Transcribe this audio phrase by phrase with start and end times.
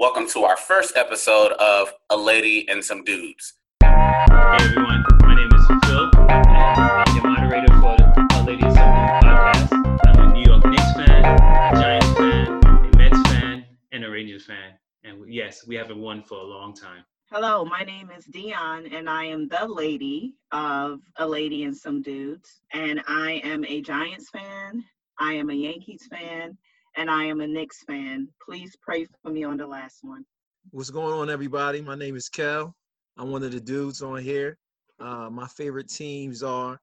[0.00, 3.52] Welcome to our first episode of A Lady and Some Dudes.
[3.82, 8.74] Hey everyone, my name is Phil, and I'm the moderator for the A Lady and
[8.74, 10.06] Some Dudes podcast.
[10.06, 14.46] I'm a New York Knicks fan, a Giants fan, a Mets fan, and a Rangers
[14.46, 14.72] fan.
[15.04, 17.04] And yes, we haven't won for a long time.
[17.30, 22.00] Hello, my name is Dion, and I am the lady of A Lady and Some
[22.00, 22.62] Dudes.
[22.72, 24.82] And I am a Giants fan,
[25.18, 26.56] I am a Yankees fan,
[27.00, 28.28] and I am a Knicks fan.
[28.44, 30.22] Please pray for me on the last one.
[30.70, 31.80] What's going on, everybody?
[31.80, 32.74] My name is Kel.
[33.16, 34.58] I'm one of the dudes on here.
[35.00, 36.78] Uh, my favorite teams are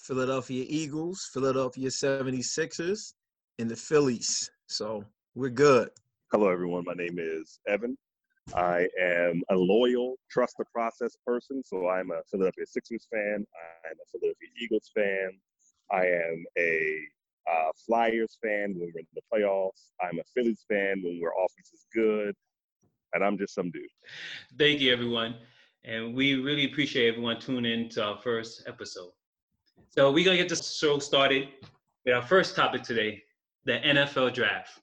[0.00, 3.12] Philadelphia Eagles, Philadelphia 76ers,
[3.60, 4.50] and the Phillies.
[4.66, 5.04] So
[5.36, 5.90] we're good.
[6.32, 6.82] Hello, everyone.
[6.84, 7.96] My name is Evan.
[8.56, 11.62] I am a loyal, trust the process person.
[11.64, 13.46] So I'm a Philadelphia Sixers fan.
[13.86, 15.30] I'm a Philadelphia Eagles fan.
[15.92, 16.98] I am a
[17.50, 19.90] uh, Flyers fan when we're in the playoffs.
[20.00, 22.34] I'm a Phillies fan when our offense is good.
[23.14, 23.82] And I'm just some dude.
[24.58, 25.36] Thank you, everyone.
[25.84, 29.10] And we really appreciate everyone tuning in to our first episode.
[29.90, 31.48] So we're going to get this show started
[32.04, 33.22] with our first topic today,
[33.64, 34.80] the NFL draft.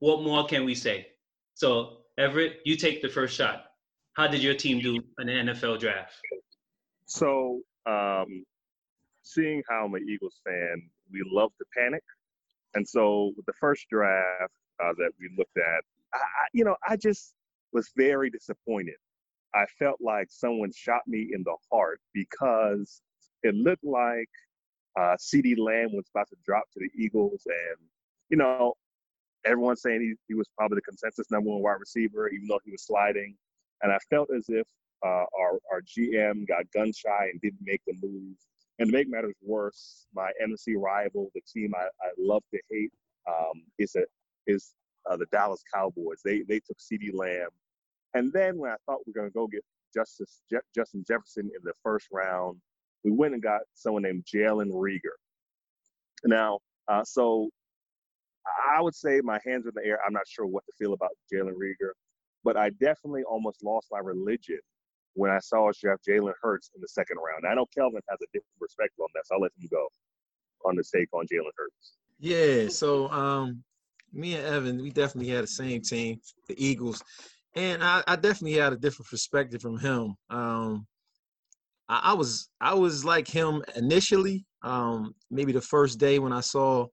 [0.00, 1.06] What more can we say?
[1.54, 3.66] So Everett, you take the first shot.
[4.14, 6.20] How did your team do in the NFL draft?
[7.06, 8.44] So, um,
[9.22, 12.02] seeing how I'm an Eagles fan, we love to panic.
[12.74, 16.18] And so, with the first draft uh, that we looked at, I,
[16.52, 17.34] you know, I just
[17.72, 18.96] was very disappointed.
[19.54, 23.02] I felt like someone shot me in the heart because
[23.42, 24.28] it looked like
[24.98, 27.42] uh, CeeDee Lamb was about to drop to the Eagles.
[27.46, 27.88] And,
[28.28, 28.74] you know,
[29.44, 32.70] everyone's saying he, he was probably the consensus number one wide receiver, even though he
[32.70, 33.36] was sliding.
[33.82, 34.66] And I felt as if
[35.04, 38.36] uh, our, our GM got gun shy and didn't make the move.
[38.80, 42.90] And to make matters worse, my NFC rival, the team I, I love to hate,
[43.28, 44.04] um, is a,
[44.46, 44.72] is
[45.08, 46.22] uh, the Dallas Cowboys.
[46.24, 47.50] They they took CeeDee Lamb,
[48.14, 49.62] and then when I thought we were going to go get
[49.94, 52.56] Justice Je- Justin Jefferson in the first round,
[53.04, 55.18] we went and got someone named Jalen Reagor.
[56.24, 57.50] Now, uh, so
[58.74, 59.98] I would say my hands are in the air.
[60.06, 61.92] I'm not sure what to feel about Jalen Reagor,
[62.44, 64.60] but I definitely almost lost my religion
[65.14, 67.46] when I saw us draft Jalen Hurts in the second round.
[67.46, 69.88] I know Kelvin has a different perspective on that, so I'll let him go
[70.64, 71.94] on the take on Jalen Hurts.
[72.18, 73.62] Yeah, so um,
[74.12, 77.02] me and Evan, we definitely had the same team, the Eagles,
[77.54, 80.14] and I, I definitely had a different perspective from him.
[80.28, 80.86] Um,
[81.88, 84.46] I, I was I was like him initially.
[84.62, 86.86] Um, maybe the first day when I saw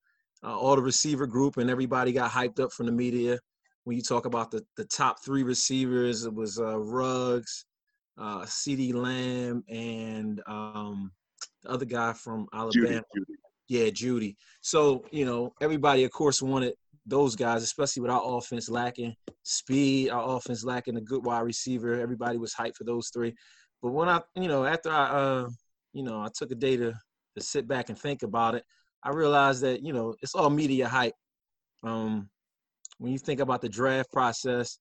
[0.44, 3.40] uh, all the receiver group and everybody got hyped up from the media.
[3.84, 7.66] When you talk about the, the top three receivers, it was uh, Ruggs,
[8.18, 11.12] uh, CeeDee Lamb, and um,
[11.64, 12.88] the other guy from Alabama.
[12.88, 13.36] Jeudy, Jeudy.
[13.68, 14.36] Yeah, Jeudy.
[14.62, 16.74] So, you know, everybody, of course, wanted
[17.06, 22.00] those guys, especially with our offense lacking speed, our offense lacking a good wide receiver.
[22.00, 23.34] Everybody was hyped for those three.
[23.82, 25.50] But when I, you know, after I, uh,
[25.94, 26.94] you know, I took a day to,
[27.36, 28.64] to sit back and think about it,
[29.04, 31.14] I realized that you know it's all media hype.
[31.84, 32.30] Um,
[32.98, 34.80] when you think about the draft process,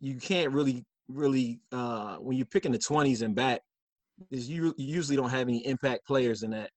[0.00, 3.60] you can't really, really uh, when you're picking the 20s and back,
[4.30, 6.70] is you, you usually don't have any impact players in that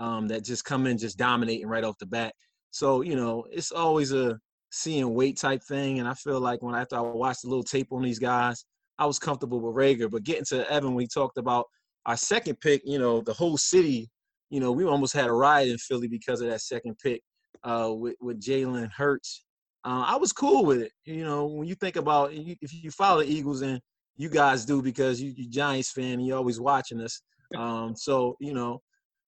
[0.00, 2.34] um, that just come in just dominating right off the bat.
[2.70, 4.38] So you know it's always a
[4.70, 7.64] see and wait type thing, and I feel like when after I watched a little
[7.64, 8.64] tape on these guys,
[8.98, 10.10] I was comfortable with Reagor.
[10.10, 11.66] But getting to Evan, we talked about
[12.06, 14.10] our second pick, you know, the whole city
[14.52, 17.22] you know, we almost had a riot in Philly because of that second pick
[17.64, 19.46] uh, with, with Jalen Hurts.
[19.84, 20.92] Uh, I was cool with it.
[21.04, 23.80] You know, when you think about if you follow the Eagles and
[24.16, 27.20] you guys do because you, you Giants fan and you're always watching us.
[27.56, 28.80] Um, so you know,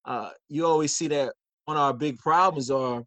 [0.05, 1.33] uh, you always see that
[1.65, 3.03] one of our big problems are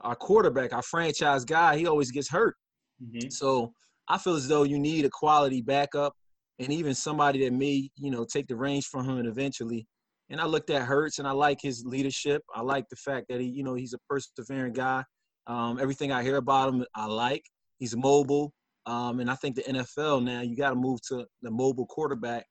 [0.00, 1.76] our quarterback, our franchise guy.
[1.76, 2.56] He always gets hurt.
[3.02, 3.30] Mm-hmm.
[3.30, 3.72] So
[4.08, 6.14] I feel as though you need a quality backup
[6.58, 9.86] and even somebody that may you know take the reins from him eventually
[10.30, 12.42] and I looked at Hurts and I like his leadership.
[12.54, 15.02] I like the fact that he, you know, he's a persevering guy.
[15.46, 17.44] Um, everything I hear about him, I like.
[17.78, 18.52] He's mobile.
[18.86, 22.46] Um, and I think the NFL now, you got to move to the mobile quarterback.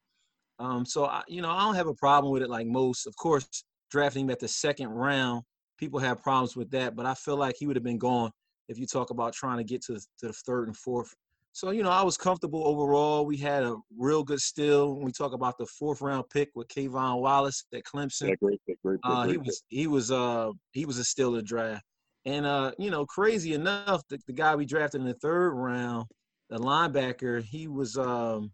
[0.58, 3.06] Um, so, I, you know, I don't have a problem with it like most.
[3.06, 3.46] Of course,
[3.90, 5.42] drafting him at the second round,
[5.78, 6.94] people have problems with that.
[6.94, 8.30] But I feel like he would have been gone
[8.68, 11.14] if you talk about trying to get to, to the third and fourth
[11.52, 13.26] so, you know, I was comfortable overall.
[13.26, 16.68] We had a real good steal when we talk about the fourth round pick with
[16.68, 18.28] K'Von Wallace at Clemson.
[18.28, 21.34] Yeah, great pick, great pick, uh, he was he was uh he was a steal
[21.34, 21.84] of draft.
[22.26, 26.06] And uh, you know, crazy enough, the, the guy we drafted in the third round,
[26.50, 28.50] the linebacker, he was um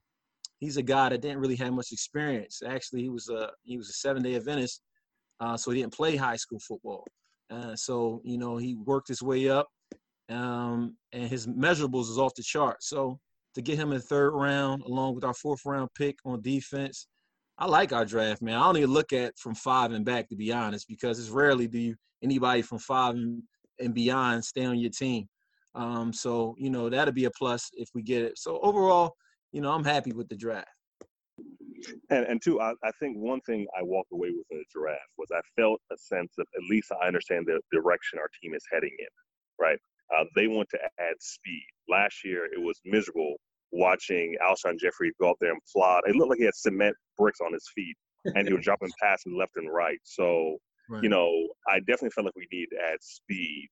[0.59, 2.63] he's a guy that didn't really have much experience.
[2.67, 4.83] Actually, he was a he was a seven day Adventist,
[5.41, 7.05] uh, so he didn't play high school football.
[7.51, 9.69] Uh, so you know, he worked his way up
[10.29, 12.83] um, and his measurables is off the chart.
[12.83, 13.19] So
[13.55, 17.07] to get him in the third round, along with our fourth round pick on defense.
[17.59, 18.57] I like our draft, man.
[18.59, 21.67] I don't even look at from five and back, to be honest, because it's rarely
[21.67, 23.43] do you anybody from five and,
[23.81, 25.29] and beyond stay on your team.
[25.75, 28.39] Um, so you know that'll be a plus if we get it.
[28.39, 29.15] So overall,
[29.53, 30.69] you know, I'm happy with the draft.
[32.11, 35.11] And and two, I, I think one thing I walked away with in the draft
[35.19, 38.65] was I felt a sense of at least I understand the direction our team is
[38.73, 39.07] heading in.
[39.59, 39.79] Right,
[40.17, 41.67] uh, they want to add speed.
[41.89, 43.37] Last year it was miserable
[43.73, 46.03] watching Alshon Jeffery go out there and plod.
[46.07, 47.97] It looked like he had cement bricks on his feet,
[48.35, 49.99] and he was dropping passes left and right.
[50.05, 51.03] So right.
[51.03, 51.31] you know,
[51.69, 53.69] I definitely felt like we need to add speed.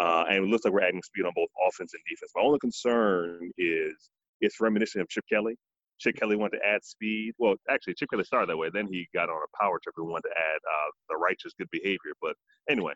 [0.00, 2.32] Uh, and it looks like we're adding speed on both offense and defense.
[2.34, 4.10] My only concern is
[4.40, 5.56] it's reminiscent of Chip Kelly.
[6.00, 7.34] Chip Kelly wanted to add speed.
[7.38, 8.70] Well, actually, Chip Kelly started that way.
[8.72, 11.68] Then he got on a power trip and wanted to add uh, the righteous good
[11.70, 12.12] behavior.
[12.20, 12.34] But
[12.68, 12.94] anyway,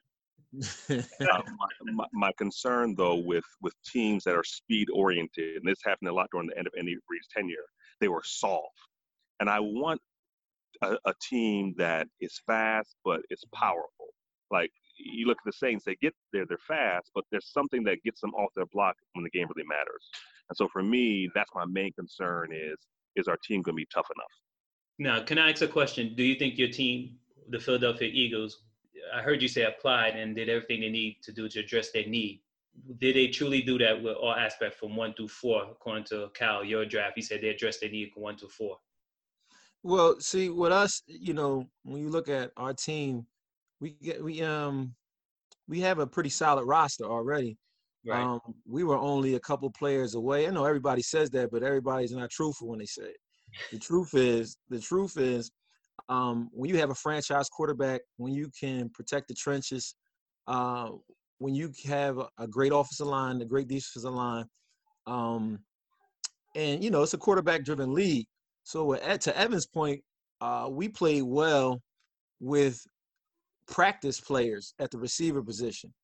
[0.90, 5.78] uh, my, my, my, concern though with with teams that are speed oriented, and this
[5.84, 7.56] happened a lot during the end of Andy Reid's tenure,
[8.00, 8.64] they were soft.
[9.40, 10.00] And I want
[10.82, 13.64] a, a team that is fast but is mm-hmm.
[13.64, 14.08] powerful.
[14.50, 18.02] Like you look at the Saints, they get there, they're fast, but there's something that
[18.04, 20.08] gets them off their block when the game really matters.
[20.48, 22.78] And so for me, that's my main concern is
[23.16, 24.26] is our team going to be tough enough?
[24.98, 26.14] Now, can I ask a question?
[26.14, 27.16] Do you think your team,
[27.48, 28.62] the Philadelphia Eagles,
[29.14, 32.06] I heard you say applied and did everything they need to do to address their
[32.06, 32.42] need.
[32.98, 36.64] Did they truly do that with all aspects from one through four, according to Cal,
[36.64, 37.14] your draft?
[37.16, 38.78] He said they addressed their need from one to four.
[39.86, 43.24] Well, see, with us, you know, when you look at our team,
[43.80, 44.96] we get we um
[45.68, 47.56] we have a pretty solid roster already.
[48.04, 48.20] Right.
[48.20, 50.48] Um, we were only a couple players away.
[50.48, 53.16] I know everybody says that, but everybody's not truthful when they say it.
[53.70, 55.52] The truth is, the truth is,
[56.08, 59.94] um, when you have a franchise quarterback, when you can protect the trenches,
[60.48, 60.90] uh,
[61.38, 64.46] when you have a great offensive line, a great defensive line,
[65.06, 65.60] um,
[66.56, 68.26] and you know it's a quarterback-driven league.
[68.66, 70.02] So to Evan's point,
[70.40, 71.80] uh, we played well
[72.40, 72.84] with
[73.68, 75.94] practice players at the receiver position.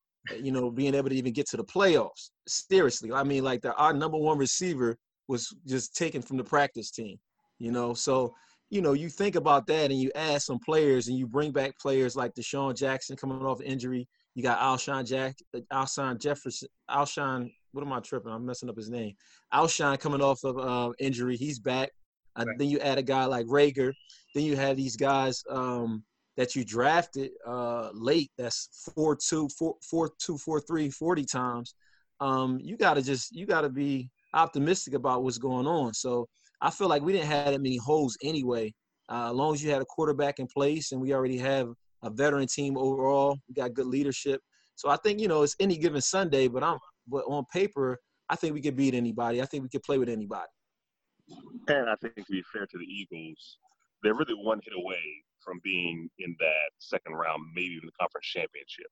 [0.41, 2.31] You know, being able to even get to the playoffs.
[2.47, 6.93] Seriously, I mean, like the, our number one receiver was just taken from the practice
[6.93, 7.19] team.
[7.59, 8.32] You know, so
[8.70, 11.76] you know, you think about that and you add some players and you bring back
[11.81, 14.06] players like DeSean Jackson coming off injury.
[14.37, 15.35] You got Alshon Jack,
[15.73, 17.53] Alshon Jefferson, Alshon.
[17.73, 18.31] What am I tripping?
[18.31, 19.14] I'm messing up his name.
[19.53, 21.37] Alshon coming off of uh, injury.
[21.37, 21.91] He's back.
[22.37, 22.46] Right.
[22.58, 23.93] Then you add a guy like Reagor.
[24.34, 26.02] Then you have these guys um,
[26.37, 28.31] that you drafted uh, late.
[28.38, 31.75] That's four two, four four two, four three, forty times.
[32.20, 35.93] Um, you got to just you got to be optimistic about what's going on.
[35.93, 36.29] So
[36.61, 38.73] I feel like we didn't have that many holes anyway.
[39.11, 41.69] Uh, as long as you had a quarterback in place and we already have
[42.02, 44.40] a veteran team overall, we got good leadership.
[44.76, 48.37] So I think you know it's any given Sunday, but I'm but on paper, I
[48.37, 49.43] think we could beat anybody.
[49.43, 50.49] I think we could play with anybody.
[51.69, 53.58] And I think to be fair to the Eagles,
[54.02, 58.26] they're really one hit away from being in that second round, maybe even the conference
[58.26, 58.87] championship.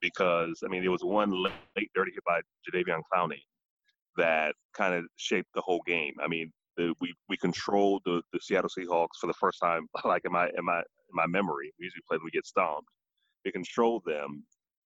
[0.00, 1.30] Because I mean, there was one
[1.76, 3.42] late dirty hit by Jadeveon Clowney
[4.16, 6.14] that kind of shaped the whole game.
[6.22, 10.22] I mean, the, we we controlled the, the Seattle Seahawks for the first time, like
[10.24, 11.72] in my in my in my memory.
[11.78, 12.88] We usually play them, we get stomped.
[13.44, 14.44] We controlled them,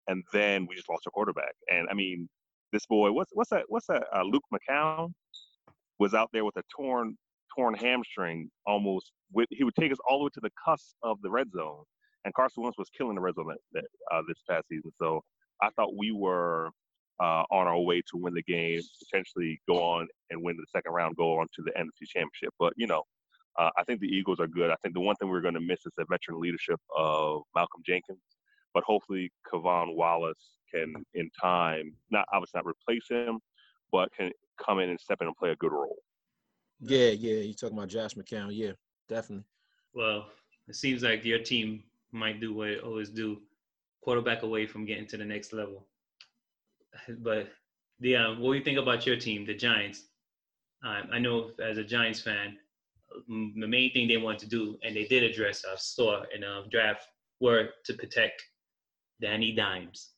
[0.08, 1.54] and then we just lost our quarterback.
[1.70, 2.28] And I mean,
[2.72, 3.64] this boy, what's what's that?
[3.68, 4.04] What's that?
[4.14, 5.12] Uh, Luke McCown
[5.98, 7.16] was out there with a torn
[7.56, 8.50] torn hamstring.
[8.66, 11.50] Almost, with, he would take us all the way to the cusp of the red
[11.52, 11.84] zone.
[12.24, 14.90] And Carson Wentz was killing the red zone that, that uh, this past season.
[15.00, 15.22] So
[15.62, 16.70] I thought we were
[17.20, 20.92] uh, on our way to win the game, potentially go on and win the second
[20.92, 22.52] round, go on to the NFC Championship.
[22.58, 23.04] But you know,
[23.58, 24.70] uh, I think the Eagles are good.
[24.70, 27.82] I think the one thing we're going to miss is the veteran leadership of Malcolm
[27.86, 28.20] Jenkins.
[28.74, 33.40] But hopefully, K'Von Wallace can, in time, not obviously not replace him,
[33.92, 34.30] but can
[34.64, 35.96] come in and step in and play a good role.
[36.80, 37.40] Yeah, yeah.
[37.40, 38.50] You're talking about Josh McCown.
[38.52, 38.72] Yeah,
[39.08, 39.44] definitely.
[39.94, 40.26] Well,
[40.68, 43.38] it seems like your team might do what it always do
[44.02, 45.86] quarterback away from getting to the next level
[47.18, 47.48] but
[48.00, 50.04] the uh, what do you think about your team, the Giants?
[50.84, 52.56] Um, I know as a Giants fan,
[53.28, 56.64] the main thing they want to do, and they did address, I saw in a
[56.70, 57.06] draft,
[57.40, 58.42] were to protect
[59.20, 60.10] Danny Dimes.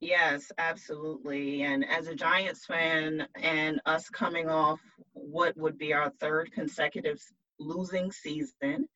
[0.00, 1.62] Yes, absolutely.
[1.62, 4.80] And as a Giants fan, and us coming off
[5.12, 7.20] what would be our third consecutive
[7.58, 8.88] losing season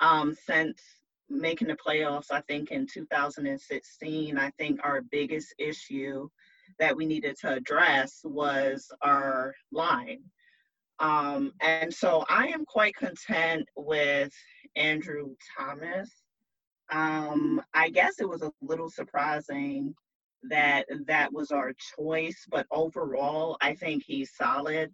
[0.00, 0.80] um, since
[1.28, 6.28] making the playoffs, I think in 2016, I think our biggest issue
[6.78, 10.22] that we needed to address was our line.
[11.00, 14.32] Um, and so I am quite content with
[14.76, 16.10] Andrew Thomas.
[16.92, 19.94] Um, I guess it was a little surprising
[20.50, 22.46] that that was our choice.
[22.50, 24.92] But overall, I think he's solid.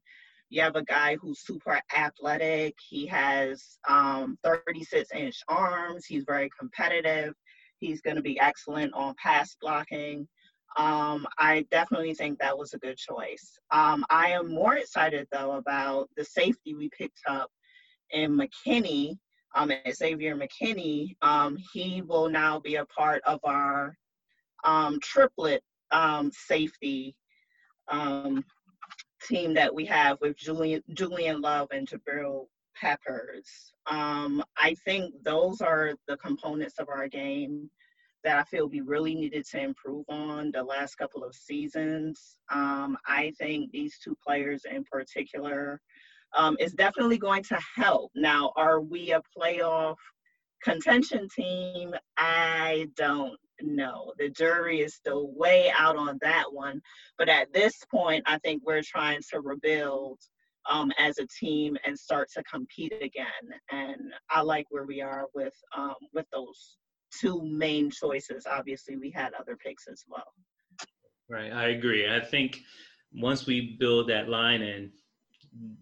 [0.49, 2.75] You have a guy who's super athletic.
[2.89, 6.07] He has um, 36 inch arms.
[6.07, 7.35] He's very competitive.
[7.79, 10.27] He's going to be excellent on pass blocking.
[10.77, 13.59] Um, I definitely think that was a good choice.
[13.71, 17.51] Um, I am more excited though about the safety we picked up
[18.11, 19.17] in McKinney,
[19.55, 21.17] um, Xavier McKinney.
[21.23, 23.97] Um, he will now be a part of our
[24.65, 27.15] um, triplet um, safety
[27.89, 28.45] um,
[29.27, 32.47] team that we have with Julian Julian Love and Jabril
[32.81, 33.73] Peppers.
[33.87, 37.71] Um, I think those are the components of our game
[38.23, 42.37] that I feel we really needed to improve on the last couple of seasons.
[42.51, 45.81] Um, I think these two players in particular
[46.37, 48.11] um, is definitely going to help.
[48.15, 49.97] Now, are we a playoff
[50.63, 51.95] contention team?
[52.17, 54.13] I don't know.
[54.19, 56.81] The jury is still way out on that one.
[57.19, 60.19] But at this point, I think we're trying to rebuild
[60.69, 63.27] um, as a team and start to compete again.
[63.71, 66.77] And I like where we are with um, with those
[67.19, 68.47] two main choices.
[68.51, 70.33] Obviously, we had other picks as well.
[71.29, 72.13] Right, I agree.
[72.13, 72.61] I think
[73.13, 74.91] once we build that line and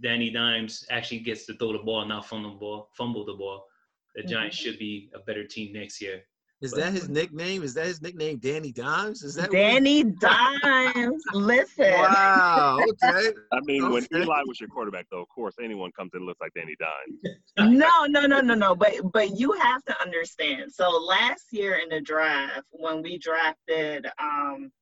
[0.03, 3.67] Danny Dimes actually gets to throw the ball, not fumble the ball, fumble the ball,
[4.15, 4.61] the Giants Mhm.
[4.61, 6.25] should be a better team next year.
[6.61, 7.63] Is that his nickname?
[7.63, 9.23] Is that his nickname, Danny Dimes?
[9.23, 11.93] Is that what- Danny Dimes, listen.
[11.93, 12.81] Wow.
[12.83, 13.33] Okay.
[13.53, 14.23] I mean, when Okay.
[14.23, 17.39] Eli was your quarterback, though, of course, anyone comes in and looks like Danny Dimes.
[17.79, 18.75] no, no, no, no, no.
[18.75, 20.73] But but you have to understand.
[20.73, 24.73] So last year in the draft, when we drafted um,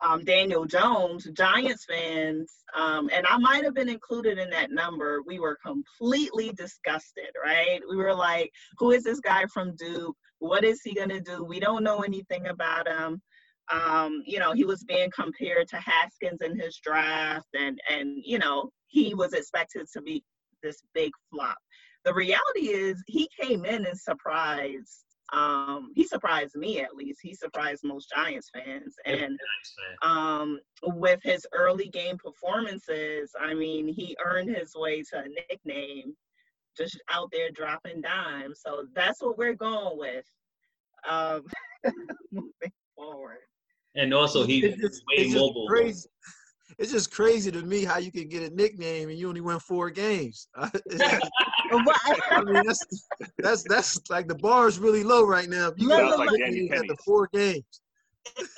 [0.00, 5.22] um, Daniel Jones, Giants fans, um, and I might have been included in that number.
[5.26, 7.80] We were completely disgusted, right?
[7.88, 10.16] We were like, "Who is this guy from Duke?
[10.38, 11.44] What is he gonna do?
[11.44, 13.20] We don't know anything about him."
[13.72, 18.38] Um, you know, he was being compared to Haskins in his draft, and and you
[18.38, 20.22] know he was expected to be
[20.62, 21.56] this big flop.
[22.04, 27.20] The reality is he came in and surprised um he surprised me at least.
[27.22, 28.94] He surprised most giants fans.
[29.06, 29.38] And
[30.02, 36.14] um with his early game performances i mean he earned his way to a nickname
[36.76, 40.24] just out there dropping dimes so that's what we're going with
[41.08, 41.42] um
[42.32, 43.38] moving forward
[43.94, 45.66] And also, he's It's just- way it's just mobile.
[45.68, 46.08] Crazy.
[46.78, 49.60] It's just crazy to me how you can get a nickname and you only win
[49.60, 50.48] four games.
[50.90, 51.28] It's-
[52.30, 52.84] I mean, that's
[53.38, 55.72] that's that's like the bar is really low right now.
[55.76, 56.40] You Look, got look, like look.
[56.40, 57.80] Danny at the four games.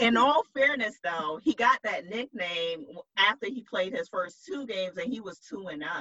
[0.00, 2.84] in all fairness though he got that nickname
[3.18, 5.92] after he played his first two games and he was 2 and 0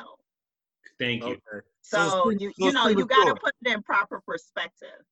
[0.99, 1.33] Thank you.
[1.33, 1.65] Okay.
[1.81, 3.35] So, it's pre- you, you know you got to premature.
[3.35, 5.03] put it in proper perspective.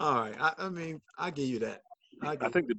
[0.00, 0.34] All right.
[0.40, 1.82] I, I mean, I give you that.
[2.22, 2.74] I, give I think the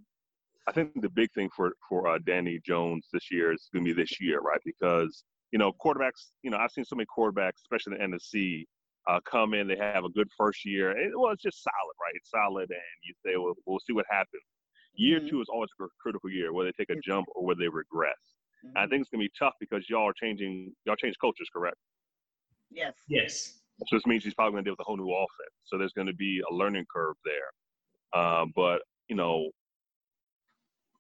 [0.68, 3.94] I think the big thing for for uh, Danny Jones this year is going to
[3.94, 4.60] be this year, right?
[4.66, 8.66] Because you know quarterbacks, you know I've seen so many quarterbacks, especially in the NFC,
[9.08, 9.68] uh, come in.
[9.68, 10.92] They have a good first year.
[10.92, 12.14] And, well, it's just solid, right?
[12.16, 14.44] It's solid, and you say, well, we'll see what happens.
[14.94, 15.30] Year Mhm.
[15.30, 18.18] two is always a critical year, whether they take a jump or whether they regress.
[18.64, 20.76] And I think it's going to be tough because y'all are changing.
[20.86, 21.78] Y'all change cultures, correct?
[22.72, 22.94] Yes.
[23.08, 23.60] Yes.
[23.88, 25.56] So this means he's probably going to deal with a whole new offense.
[25.66, 28.22] So there's going to be a learning curve there.
[28.22, 29.50] Um, but you know,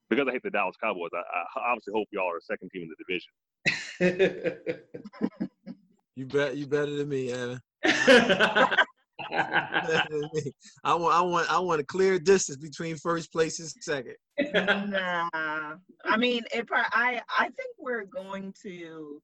[0.09, 2.83] because I hate the Dallas Cowboys, I, I obviously hope y'all are the second team
[2.83, 3.31] in the division.
[6.15, 7.59] you bet you better than me, Evan.
[9.29, 10.51] Better than me.
[10.83, 14.15] I want I want I want a clear distance between first place and second.
[14.53, 15.75] Nah.
[16.05, 16.67] I mean, it.
[16.67, 19.21] pro- I I think we're going to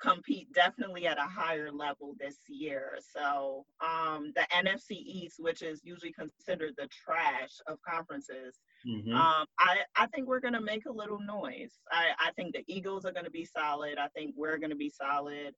[0.00, 2.98] compete definitely at a higher level this year.
[3.14, 9.12] So, um, the NFC East, which is usually considered the trash of conferences, Mhm.
[9.12, 11.80] Um, I, I think we're going to make a little noise.
[11.92, 13.98] I, I think the Eagles are going to be solid.
[13.98, 15.54] I think we're going to be solid.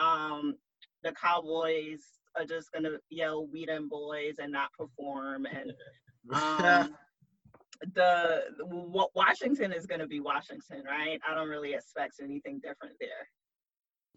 [0.00, 0.56] Um,
[1.04, 2.02] the Cowboys
[2.36, 5.46] are just going to yell "We them boys" and not perform.
[5.46, 5.72] And
[6.32, 6.96] um,
[7.94, 11.20] the Wa- Washington is going to be Washington, right?
[11.28, 13.28] I don't really expect anything different there.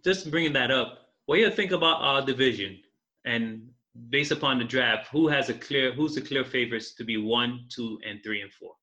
[0.03, 2.79] Just bringing that up, what do you think about our division?
[3.25, 3.69] And
[4.09, 7.65] based upon the draft, who has a clear, who's the clear favorites to be one,
[7.69, 8.73] two, and three and four?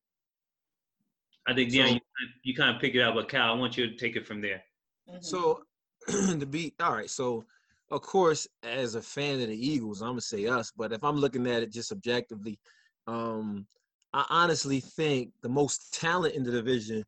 [1.47, 2.01] I think yeah, So- you,
[2.43, 4.41] you kind of pick it up, but Cal, I want you to take it from
[4.41, 4.63] there.
[5.09, 5.23] Mhm.
[5.25, 5.63] So
[6.09, 7.45] to be all right, so
[7.91, 10.73] of course, as a fan of the Eagles, I'm gonna say us.
[10.77, 12.59] But if I'm looking at it just objectively,
[13.07, 13.67] um,
[14.13, 17.05] I honestly think the most talent in the division,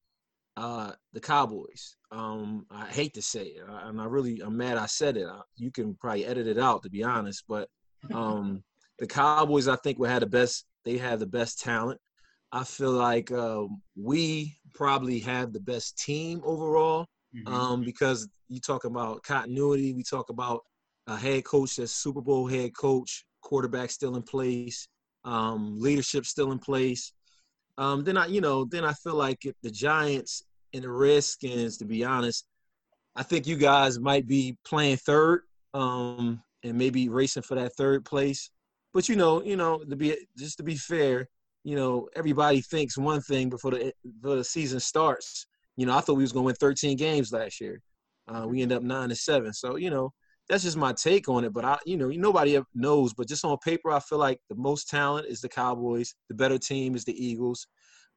[0.56, 1.96] uh, the Cowboys.
[2.10, 5.26] Um, I hate to say it, uh, and I really I'm mad I said it.
[5.26, 7.68] Uh, You can probably edit it out to be honest, but
[8.12, 8.62] um,
[8.98, 10.66] the Cowboys I think will have the best.
[10.84, 12.00] They have the best talent.
[12.52, 17.50] I feel like um, we probably have the best team overall Mhm.
[17.50, 19.92] um, because you talk about continuity.
[19.92, 20.62] We talk about
[21.08, 24.88] a head coach that's Super Bowl head coach, quarterback still in place,
[25.24, 27.12] um, leadership still in place.
[27.78, 31.78] Um, then I, you know, then I feel like if the Giants and the Redskins,
[31.78, 32.46] to be honest,
[33.14, 35.42] I think you guys might be playing third
[35.74, 38.50] um, and maybe racing for that third place.
[38.92, 41.28] But you know, you know, to be just to be fair,
[41.64, 45.46] you know, everybody thinks one thing before the before the season starts.
[45.76, 47.82] You know, I thought we was gonna win 13 games last year.
[48.28, 49.52] Uh, we end up nine to seven.
[49.52, 50.12] So you know,
[50.48, 51.52] that's just my take on it.
[51.52, 53.14] But I, you know, nobody knows.
[53.14, 56.14] But just on paper, I feel like the most talent is the Cowboys.
[56.28, 57.66] The better team is the Eagles.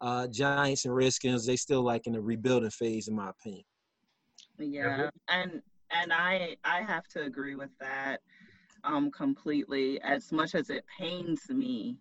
[0.01, 3.63] Uh, Giants and Redskins, they still like in the rebuilding phase, in my opinion.
[4.57, 8.21] Yeah, and and I I have to agree with that
[8.83, 10.01] um completely.
[10.01, 11.97] As much as it pains me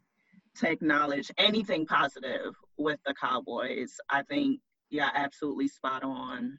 [0.56, 6.58] to acknowledge anything positive with the Cowboys, I think yeah, absolutely spot on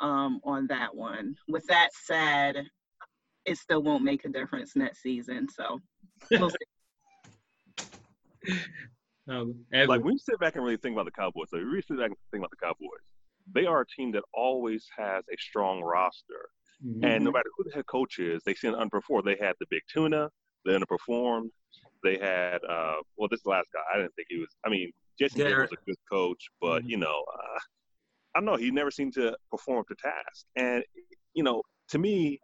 [0.00, 1.36] um on that one.
[1.48, 2.66] With that said,
[3.44, 5.48] it still won't make a difference next season.
[5.48, 5.80] So
[6.30, 6.50] we'll
[9.26, 9.32] see.
[9.32, 11.82] Um, Like when you sit back and really think about the Cowboys, so you really
[11.82, 13.00] sit back and think about the Cowboys,
[13.52, 16.48] they are a team that always has a strong roster.
[16.84, 17.04] Mhm.
[17.04, 19.24] And no matter who the head coach is, they seem to underperform.
[19.24, 20.30] They had the big tuna,
[20.64, 21.50] they underperformed.
[22.02, 24.54] They had, uh, well, this last guy, I didn't think he was.
[24.64, 25.70] I mean, Garrett Garrett.
[25.70, 26.90] was a good coach, but Mhm.
[26.90, 27.58] you know, uh,
[28.34, 28.56] I don't know.
[28.56, 30.46] He never seemed to perform to task.
[30.56, 30.84] And
[31.32, 32.38] you know, to me,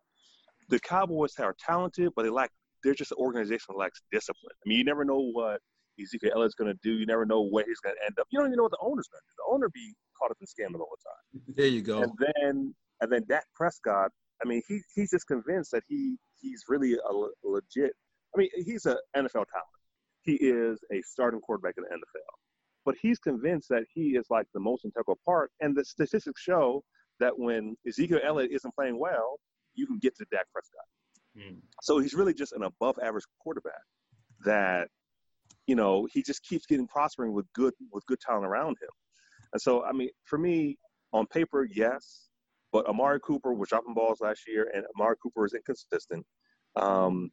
[0.68, 2.50] the Cowboys are talented, but they lack.
[2.82, 4.54] They're just an organization that lacks discipline.
[4.64, 5.60] I mean, you never know what
[6.00, 6.92] Ezekiel Elliott's going to do.
[6.92, 8.26] You never know where he's going to end up.
[8.30, 9.34] You don't even know what the owner's going to do.
[9.38, 11.54] The owner be caught up in scamming all the time.
[11.56, 12.02] There you go.
[12.02, 14.11] And then and then Dak Prescott,
[14.44, 17.92] I mean, he he's just convinced that he he's really a le- legit.
[18.34, 19.78] I mean, he's an NFL talent.
[20.22, 22.34] He is a starting quarterback in the NFL,
[22.87, 25.50] but he's convinced that he is like the most integral part.
[25.61, 26.82] And the statistics show
[27.20, 29.38] that when Ezekiel Elliott isn't playing well,
[29.75, 30.84] you can get to Dak Prescott.
[31.37, 31.60] Mm.
[31.82, 33.82] So he's really just an above average quarterback
[34.45, 34.88] that,
[35.66, 38.90] you know, he just keeps getting prospering with good with good talent around him.
[39.52, 40.76] And so I mean, for me,
[41.12, 42.28] on paper, yes,
[42.72, 46.25] but Amari Cooper was dropping balls last year, and Amari Cooper is inconsistent.
[46.76, 47.30] Um,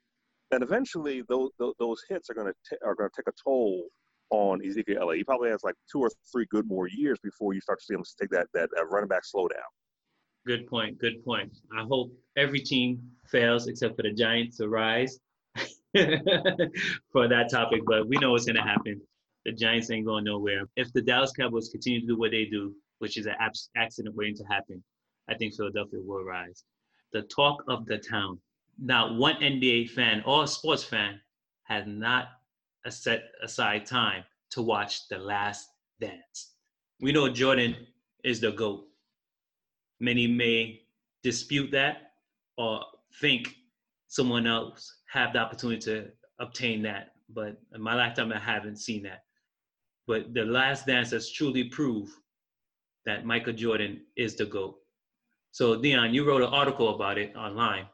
[0.52, 3.88] and eventually, those those, hits are going to are going to take a toll
[4.32, 5.20] on Ezekiel Elliott.
[5.20, 7.94] He probably has like two or three good more years before you start to see
[7.94, 9.62] him take that that, that running back slow down.
[10.46, 10.98] Good point.
[11.00, 11.56] Good point.
[11.78, 15.20] I hope every team fails except for the Giants to rise
[17.12, 19.02] for that topic, but we know what's going to happen.
[19.46, 20.64] The Giants ain't going nowhere.
[20.76, 24.16] If the Dallas Cowboys continue to do what they do, which is an abs- accident
[24.16, 24.84] waiting to happen,
[25.30, 26.64] I think Philadelphia will rise.
[27.14, 28.40] The talk of the town.
[28.78, 31.20] Now, one NBA fan or sports fan
[31.64, 32.28] has not
[32.90, 36.54] set aside time to watch The Last Dance.
[37.02, 37.76] We know Jordan
[38.24, 38.86] is the GOAT.
[40.00, 40.82] Many may
[41.24, 42.12] dispute that
[42.58, 42.84] or
[43.20, 43.56] think
[44.10, 46.08] someone else have the opportunity to
[46.40, 47.14] obtain that.
[47.30, 49.24] But in my lifetime, I haven't seen that.
[50.08, 52.12] But the last dance has truly proved
[53.06, 54.76] that Michael Jordan is the GOAT.
[55.52, 57.86] So Dion, you wrote an article about it online.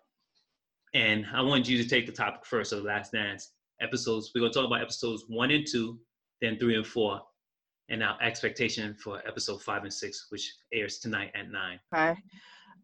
[0.93, 3.51] And I wanted you to take the topic first of the last dance
[3.81, 4.31] episodes.
[4.33, 5.99] We're gonna talk about episodes one and two,
[6.41, 7.21] then three and four,
[7.89, 11.79] and our expectation for episode five and six, which airs tonight at nine.
[11.93, 12.17] Okay.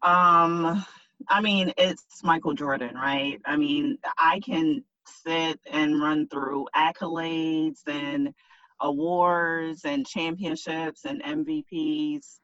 [0.02, 0.84] Um,
[1.28, 3.40] I mean, it's Michael Jordan, right?
[3.44, 4.84] I mean, I can
[5.24, 8.34] sit and run through accolades and
[8.80, 12.38] awards and championships and MVPs.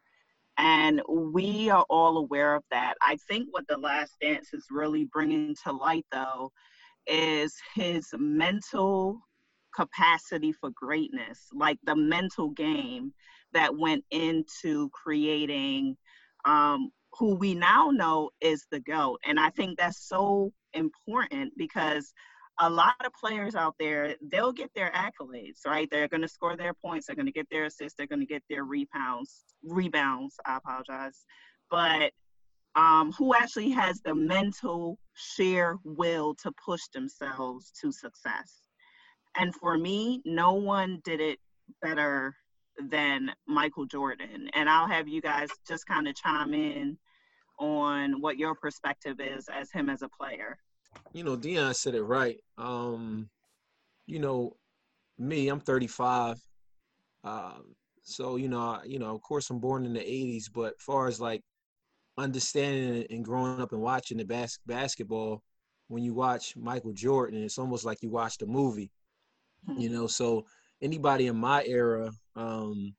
[0.56, 2.94] And we are all aware of that.
[3.00, 6.50] I think what The Last Dance is really bringing to light, though,
[7.06, 9.20] is his mental
[9.74, 13.12] capacity for greatness, like the mental game
[13.52, 15.96] that went into creating
[16.44, 19.20] um, who we now know is the GOAT.
[19.26, 22.12] And I think that's so important because
[22.60, 25.88] a lot of players out there, they'll get their accolades, right?
[25.90, 28.26] They're going to score their points, they're going to get their assists, they're going to
[28.26, 31.24] get their rebounds, rebounds, I apologize.
[31.70, 32.12] But
[32.74, 38.60] um, who actually has the mental sheer will to push themselves to success?
[39.36, 41.38] And for me, no one did it
[41.80, 42.34] better
[42.90, 44.48] than Michael Jordan.
[44.54, 46.98] And I'll have you guys just kind of chime in
[47.58, 50.58] on what your perspective is as him as a player.
[51.12, 52.38] you know, Dion said it right.
[52.56, 53.28] Um,
[54.06, 54.56] you know,
[55.18, 56.36] me, I'm 35.
[57.24, 60.80] Um, so you know, I, you know, of course, I'm born in the '80s, but
[60.80, 61.42] far as like
[62.16, 65.42] understanding and growing up and watching the bas- basketball,
[65.88, 68.90] when you watch Michael Jordan, it's almost like you watched a movie.
[69.76, 70.46] You know, so
[70.80, 72.94] anybody in my era, um,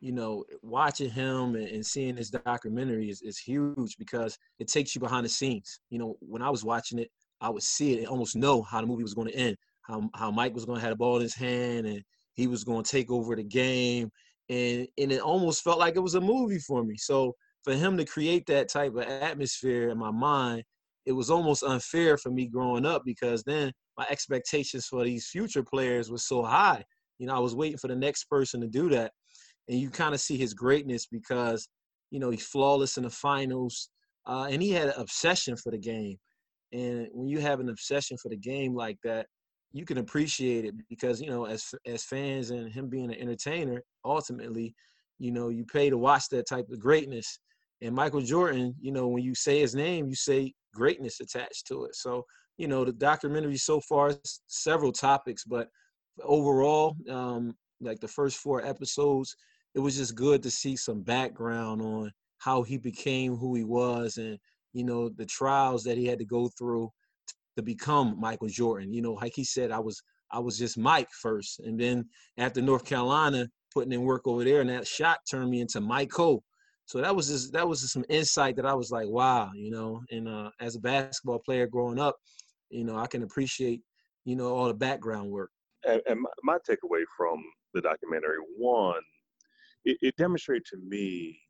[0.00, 4.94] you know, watching him and, and seeing this documentary is, is huge because it takes
[4.94, 5.80] you behind the scenes.
[5.90, 8.80] You know, when I was watching it, I would see it and almost know how
[8.80, 11.16] the movie was going to end, how how Mike was going to have the ball
[11.16, 12.02] in his hand and
[12.34, 14.10] he was going to take over the game,
[14.48, 16.96] and and it almost felt like it was a movie for me.
[16.96, 20.62] So for him to create that type of atmosphere in my mind,
[21.06, 25.62] it was almost unfair for me growing up because then my expectations for these future
[25.62, 26.84] players was so high.
[27.18, 29.12] You know, I was waiting for the next person to do that
[29.68, 31.68] and you kind of see his greatness because
[32.10, 33.90] you know he's flawless in the finals,
[34.26, 36.16] uh, and he had an obsession for the game.
[36.72, 39.26] And when you have an obsession for the game like that,
[39.72, 43.82] you can appreciate it because you know as as fans and him being an entertainer,
[44.04, 44.74] ultimately,
[45.18, 47.38] you know you pay to watch that type of greatness.
[47.82, 51.84] And Michael Jordan, you know, when you say his name, you say greatness attached to
[51.84, 51.94] it.
[51.94, 52.24] So,
[52.56, 54.14] you know, the documentary so far
[54.46, 55.68] several topics, but
[56.22, 59.36] overall, um, like the first four episodes,
[59.76, 64.16] it was just good to see some background on how he became who he was
[64.16, 64.38] and
[64.72, 66.90] you know the trials that he had to go through
[67.56, 68.92] to become Michael Jordan.
[68.92, 72.04] You know, like he said, I was I was just Mike first, and then
[72.36, 76.42] after North Carolina, putting in work over there, and that shot turned me into Michael.
[76.86, 79.70] So that was just that was just some insight that I was like, wow, you
[79.70, 80.02] know.
[80.10, 82.16] And uh, as a basketball player growing up,
[82.70, 83.80] you know, I can appreciate
[84.24, 85.50] you know all the background work.
[85.86, 87.42] And, and my, my takeaway from
[87.74, 89.00] the documentary, one,
[89.86, 91.40] it, it demonstrated to me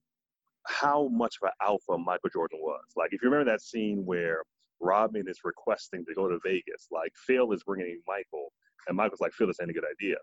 [0.67, 2.85] how much of an alpha Michael Jordan was.
[2.97, 4.43] Like, if you remember that scene where
[4.81, 8.53] Rodman is requesting to go to Vegas, like Phil is bringing Michael,
[8.87, 10.17] and Michael's like, Phil, this ain't a good idea.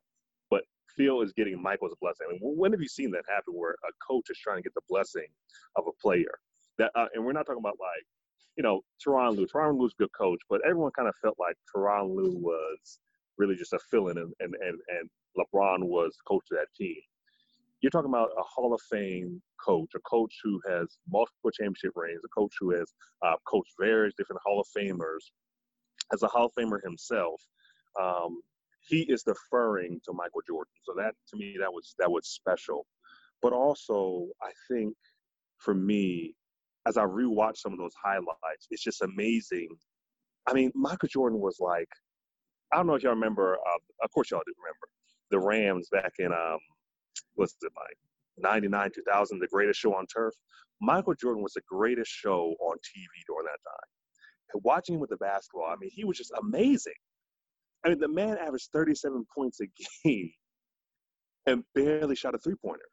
[0.49, 0.63] But
[0.95, 2.27] Phil is getting Michael's blessing.
[2.29, 4.73] I mean, when have you seen that happen where a coach is trying to get
[4.75, 5.27] the blessing
[5.75, 6.35] of a player?
[6.77, 8.05] That, uh, and we're not talking about like,
[8.55, 9.47] you know, Tyronn Lue.
[9.47, 12.99] Tyronn Lue's a good coach, but everyone kind of felt like Tyronn Lue was
[13.39, 17.01] really just a fill-in, and and and, and LeBron was coach of that team
[17.83, 22.21] you're talking about a Hall of Fame coach, a coach who has multiple championship rings,
[22.23, 25.19] a coach who has uh, coached various different Hall of Famers.
[26.13, 27.41] As a Hall of Famer himself,
[28.01, 28.41] um,
[28.79, 30.71] he is deferring to Michael Jordan.
[30.83, 32.85] So that to me, that was that was special.
[33.41, 34.95] But also, I think
[35.57, 36.35] for me,
[36.87, 39.69] as I rewatch some of those highlights, it's just amazing.
[40.47, 41.89] I mean, Michael Jordan was like,
[42.71, 43.55] I don't know if y'all remember.
[43.55, 44.87] Uh, of course, y'all do remember
[45.31, 46.59] the Rams back in um,
[47.35, 47.97] was it like
[48.37, 50.33] 99, 2000, the greatest show on turf?
[50.81, 53.89] Michael Jordan was the greatest show on TV during that time.
[54.53, 56.93] And watching him with the basketball, I mean, he was just amazing.
[57.85, 59.65] I mean, the man averaged 37 points a
[60.07, 60.31] game
[61.45, 62.85] and barely shot a three pointer.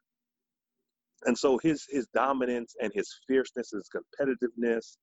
[1.24, 4.96] And so his his dominance and his fierceness, his competitiveness,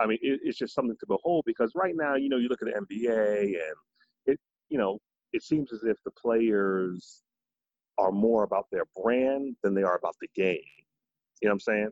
[0.00, 2.62] I mean, it, it's just something to behold because right now, you know, you look
[2.62, 3.76] at the NBA and
[4.26, 4.98] it, you know,
[5.32, 7.22] it seems as if the players
[7.98, 10.58] are more about their brand than they are about the game.
[11.42, 11.90] You know what I'm saying?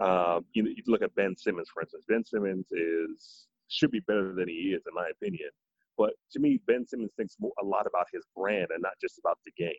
[0.00, 2.04] Um, you, you look at Ben Simmons, for instance.
[2.08, 5.48] Ben Simmons is should be better than he is, in my opinion.
[5.96, 9.18] But to me, Ben Simmons thinks more, a lot about his brand and not just
[9.18, 9.74] about the game.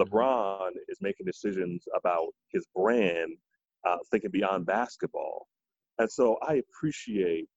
[0.00, 0.14] Mm-hmm.
[0.14, 3.36] LeBron is making decisions about his brand,
[3.86, 5.46] uh, thinking beyond basketball.
[5.98, 7.48] And so I appreciate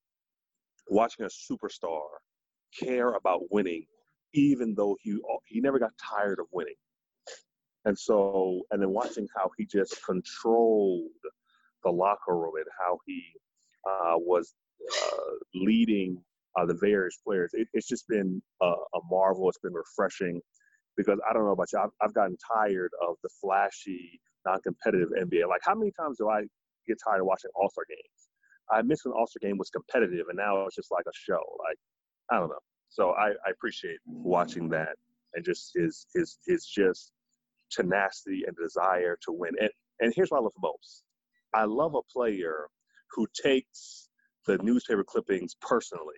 [0.89, 2.03] watching a superstar
[2.77, 3.85] care about winning,
[4.33, 6.75] even though he he never got tired of winning.
[7.85, 11.11] And so, and then watching how he just controlled
[11.83, 13.23] the locker room and how he
[13.87, 14.53] uh, was
[14.91, 16.17] uh, leading
[16.57, 19.47] uh, the various players, it, it's just been a, a, marvel.
[19.49, 20.41] It's been refreshing
[20.97, 25.47] because I don't know about you, I've, I've gotten tired of the flashy, non-competitive NBA.
[25.47, 26.41] Like, how many times do I
[26.87, 28.29] get tired of watching All Star games?
[28.71, 31.41] I miss when All Star game was competitive, and now it's just like a show.
[31.59, 31.77] Like,
[32.31, 32.55] I don't know.
[32.89, 34.95] So I, I appreciate watching that
[35.35, 37.11] and just his his his just
[37.75, 39.51] tenacity and desire to win.
[39.59, 41.03] And and here's what I love most.
[41.53, 42.67] I love a player
[43.11, 44.09] who takes
[44.45, 46.15] the newspaper clippings personally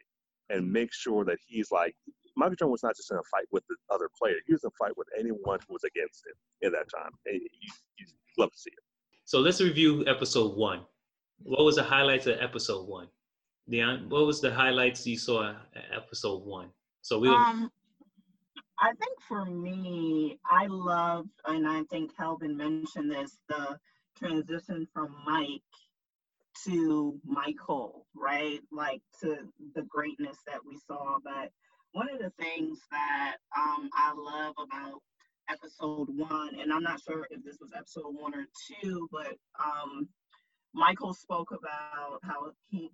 [0.50, 1.96] and makes sure that he's like
[2.36, 4.68] Michael Jordan was not just in a fight with the other player; he was in
[4.68, 7.12] a fight with anyone who was against him in that time.
[7.26, 8.06] And you, you
[8.38, 8.84] love to see it.
[9.26, 10.82] So let's review episode one.
[11.40, 13.08] What was the highlights of episode one?
[13.70, 16.70] Dion, what was the highlights you saw at episode one?
[17.02, 17.72] So we um,
[18.80, 23.80] I think for me, I love, and I think Calvin mentioned this, the
[24.18, 25.62] transition from Mike
[26.66, 28.60] to Michael, right?
[28.72, 29.38] Like to
[29.74, 31.18] the greatness that we saw.
[31.24, 31.52] But
[31.94, 35.02] one of the things that um, I love about
[35.50, 38.46] episode one, and I'm not sure if this was episode one or
[38.82, 40.08] two, but um,
[40.74, 42.92] Michael spoke about how he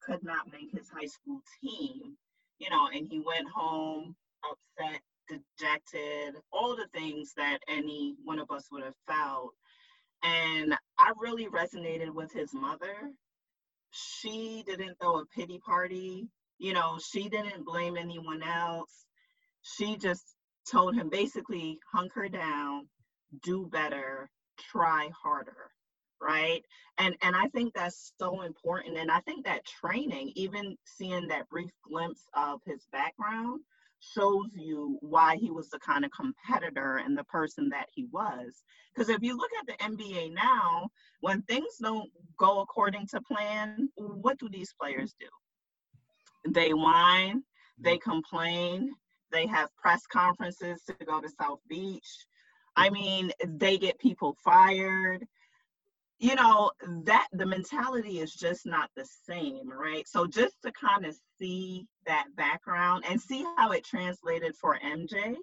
[0.00, 2.16] could not make his high school team,
[2.60, 8.50] you know, and he went home upset dejected, all the things that any one of
[8.50, 9.52] us would have felt.
[10.22, 13.12] And I really resonated with his mother.
[13.90, 16.28] She didn't throw a pity party.
[16.58, 19.06] You know, she didn't blame anyone else.
[19.62, 20.24] She just
[20.70, 22.88] told him basically hunker down,
[23.42, 25.70] do better, try harder
[26.20, 26.64] right
[26.98, 31.48] and and i think that's so important and i think that training even seeing that
[31.48, 33.60] brief glimpse of his background
[34.00, 38.62] shows you why he was the kind of competitor and the person that he was.
[38.94, 40.88] Because if you look at the nba now
[41.20, 45.26] when things don't go according to plan what do these players do?
[46.52, 47.42] They whine
[47.78, 48.10] they mm-hmm.
[48.10, 48.90] complain
[49.30, 52.26] they have press conferences to go to south beach.
[52.76, 55.26] I mean they get people fired
[56.18, 56.70] you know
[57.04, 60.06] that the mentality is just not the same right?
[60.08, 65.36] So just to kind of see that background and see how it translated for mj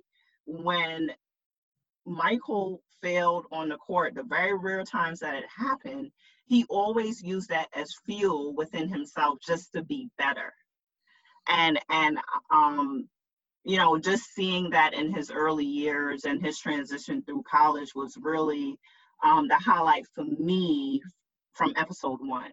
[0.46, 1.10] when
[2.06, 6.12] michael failed on the court the very rare times that it happened
[6.48, 10.54] he always used that as fuel within himself just to be better.
[11.48, 12.18] And and
[12.52, 13.08] um
[13.64, 18.18] you know just seeing that in his early years and his transition through college was
[18.22, 18.78] really
[19.26, 21.02] um, the highlight for me
[21.54, 22.52] from episode one.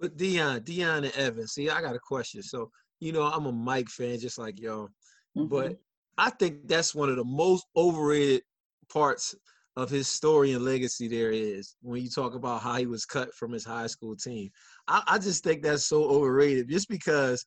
[0.00, 2.42] But Dion, Dion and Evan, see, I got a question.
[2.42, 2.70] So,
[3.00, 4.88] you know, I'm a Mike fan just like y'all,
[5.36, 5.46] mm-hmm.
[5.46, 5.76] but
[6.18, 8.42] I think that's one of the most overrated
[8.92, 9.34] parts
[9.76, 13.32] of his story and legacy there is when you talk about how he was cut
[13.34, 14.50] from his high school team.
[14.88, 17.44] I, I just think that's so overrated just because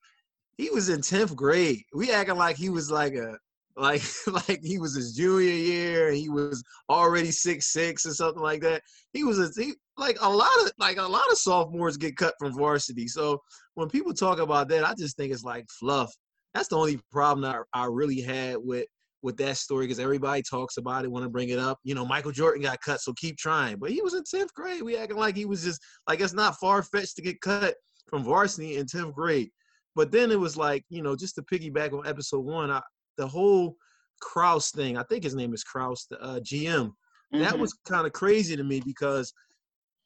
[0.58, 1.82] he was in 10th grade.
[1.94, 3.38] We acting like he was like a
[3.78, 8.62] like like he was his junior year he was already six six or something like
[8.62, 8.82] that.
[9.14, 12.34] He was a he, like a lot of like a lot of sophomores get cut
[12.40, 13.08] from varsity.
[13.08, 13.42] So
[13.76, 16.12] when people talk about that i just think it's like fluff.
[16.54, 18.86] That's the only problem i, I really had with
[19.24, 21.80] with that story because everybody talks about it want to bring it up.
[21.84, 23.78] You know michael jordan got cut so keep trying.
[23.78, 24.82] But he was in 10th grade.
[24.82, 27.76] We acting like he was just like it's not far-fetched to get cut
[28.08, 29.50] from varsity in 10th grade.
[29.96, 32.82] But then it was like you know just to piggyback on episode one I,
[33.18, 33.76] the whole
[34.22, 34.98] Krause thing.
[34.98, 36.88] I think his name is Krause, the uh, GM.
[37.34, 37.40] Mm-hmm.
[37.40, 39.34] That was kind of crazy to me because,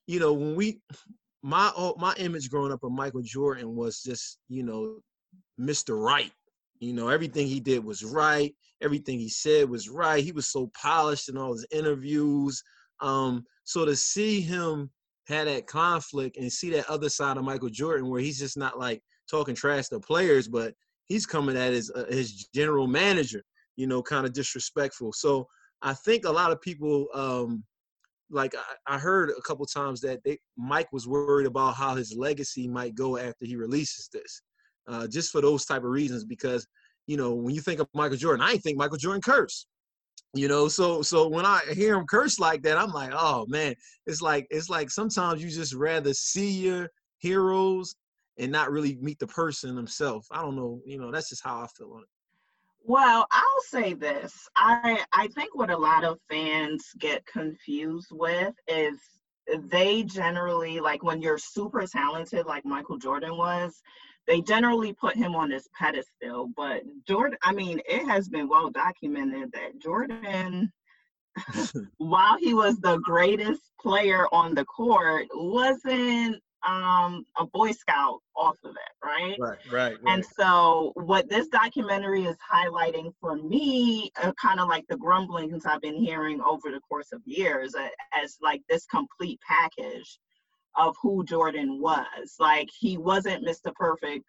[0.08, 0.80] you know, when we,
[1.42, 4.98] my my image growing up of Michael Jordan was just, you know,
[5.60, 6.00] Mr.
[6.00, 6.32] Right.
[6.80, 8.54] You know, everything he did was right.
[8.82, 10.24] Everything he said was right.
[10.24, 12.62] He was so polished in all his interviews.
[13.02, 14.90] Um, so to see him
[15.28, 18.78] had that conflict and see that other side of Michael Jordan where he's just not
[18.78, 20.74] like talking trash to players, but
[21.06, 23.44] he's coming at his uh, his general manager,
[23.76, 25.14] you know, kind of disrespectful.
[25.14, 25.48] So
[25.82, 27.64] I think a lot of people, um,
[28.30, 32.16] like I, I heard a couple times that they, Mike was worried about how his
[32.18, 34.42] legacy might go after he releases this,
[34.88, 36.26] uh, just for those type of reasons.
[36.26, 36.68] Because
[37.08, 39.68] you know, when you think of Michael Jordan, I think Michael Jordan curse.
[40.34, 43.74] You know, so so when I hear him curse like that, I'm like, oh man,
[44.06, 46.90] it's like it's like sometimes you just rather see your
[47.20, 47.96] heroes
[48.38, 50.28] and not really meet the person himself.
[50.32, 52.08] I don't know, you know, that's just how I feel on it.
[52.84, 54.48] Well, I'll say this.
[54.56, 59.00] I I think what a lot of fans get confused with is
[59.72, 63.82] they generally like when you're super talented like Michael Jordan was,
[64.28, 66.52] they generally put him on this pedestal.
[66.56, 70.72] But Jordan, I mean, it has been well documented that Jordan
[71.98, 78.58] while he was the greatest player on the court, wasn't um, a Boy Scout off
[78.64, 79.36] of it, right?
[79.40, 79.98] Right, right.
[80.04, 80.14] right.
[80.14, 85.66] And so, what this documentary is highlighting for me, uh, kind of like the grumblings
[85.66, 87.88] I've been hearing over the course of years, uh,
[88.22, 90.20] as like this complete package
[90.76, 92.36] of who Jordan was.
[92.40, 93.74] Like, he wasn't Mr.
[93.74, 94.26] Perfect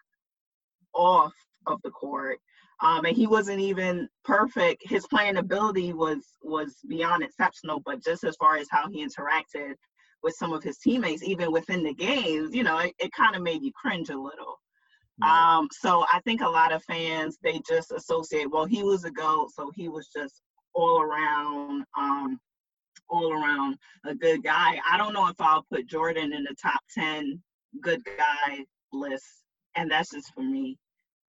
[0.95, 1.33] off
[1.67, 2.39] of the court.
[2.83, 4.83] Um, and he wasn't even perfect.
[4.87, 9.77] His playing ability was was beyond exceptional, but just as far as how he interacted
[10.27, 13.43] with some of his teammates, even within the games, you know, it, it kind of
[13.43, 14.59] made you cringe a little.
[15.23, 15.57] Right.
[15.57, 19.11] Um, so I think a lot of fans they just associate, well, he was a
[19.13, 20.43] GOAT, so he was just
[20.75, 22.41] all around um
[23.09, 24.81] all around a good guy.
[24.91, 27.41] I don't know if I'll put Jordan in the top 10
[27.81, 29.45] good guy list,
[29.77, 30.77] and that's just for me.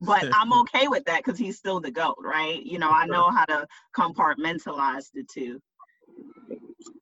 [0.01, 2.63] But I'm okay with that because he's still the GOAT, right?
[2.63, 5.59] You know, I know how to compartmentalize the two.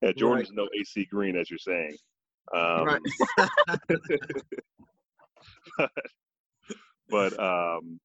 [0.01, 0.57] Yeah, Jordan's right.
[0.57, 1.97] no AC Green, as you're saying.
[2.55, 3.01] Um, right.
[5.77, 5.89] but,
[7.09, 7.99] but um,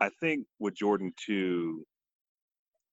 [0.00, 1.84] I think with Jordan too,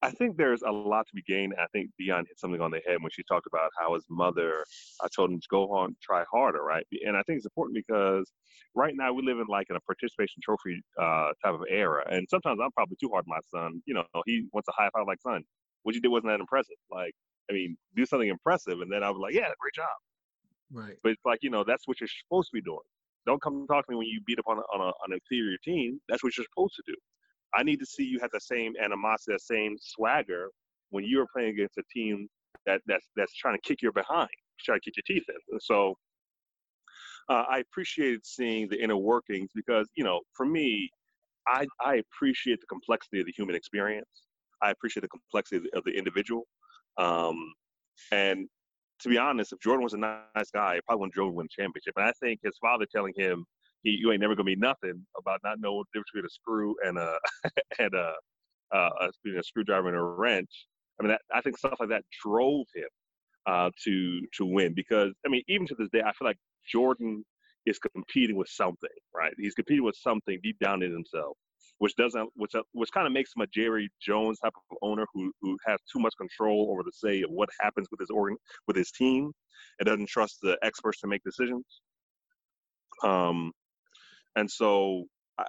[0.01, 1.53] I think there's a lot to be gained.
[1.59, 4.63] I think Dion hit something on the head when she talked about how his mother
[5.03, 6.85] I told him to go on, try harder, right?
[7.05, 8.31] And I think it's important because
[8.75, 12.25] right now we live in like in a participation trophy uh, type of era, and
[12.29, 13.81] sometimes I'm probably too hard on my son.
[13.85, 15.43] You know, he wants a high five like son.
[15.83, 16.77] What you did wasn't that impressive.
[16.89, 17.13] Like,
[17.49, 19.87] I mean, do something impressive, and then I was like, yeah, great job.
[20.71, 20.97] Right.
[21.03, 22.79] But it's like you know that's what you're supposed to be doing.
[23.25, 25.19] Don't come talk to me when you beat up on a, on, a, on an
[25.19, 25.99] inferior team.
[26.07, 26.95] That's what you're supposed to do.
[27.53, 30.49] I need to see you have the same animosity, the same swagger
[30.91, 32.27] when you're playing against a team
[32.65, 35.35] that that's that's trying to kick your behind, trying to kick your teeth in.
[35.51, 35.95] And so
[37.29, 40.89] uh, I appreciated seeing the inner workings because you know, for me,
[41.47, 44.09] I I appreciate the complexity of the human experience.
[44.61, 46.45] I appreciate the complexity of the, of the individual.
[46.97, 47.53] Um,
[48.11, 48.47] and
[49.01, 51.93] to be honest, if Jordan was a nice guy, probably wouldn't Jordan win a championship.
[51.95, 53.45] And I think his father telling him
[53.83, 56.75] he, you ain't never gonna be nothing about not knowing the difference between a screw
[56.85, 57.17] and a
[57.79, 58.13] and a,
[58.73, 60.67] uh, a, a screwdriver and a wrench.
[60.99, 62.89] I mean, that, I think stuff like that drove him
[63.45, 66.37] uh, to to win because I mean, even to this day, I feel like
[66.69, 67.23] Jordan
[67.65, 69.33] is competing with something, right?
[69.37, 71.37] He's competing with something deep down in himself,
[71.79, 75.05] which doesn't, which uh, which kind of makes him a Jerry Jones type of owner
[75.13, 78.37] who who has too much control over the say of what happens with his organ
[78.67, 79.31] with his team,
[79.79, 81.65] and doesn't trust the experts to make decisions.
[83.03, 83.51] Um,
[84.35, 85.05] and so
[85.37, 85.45] I,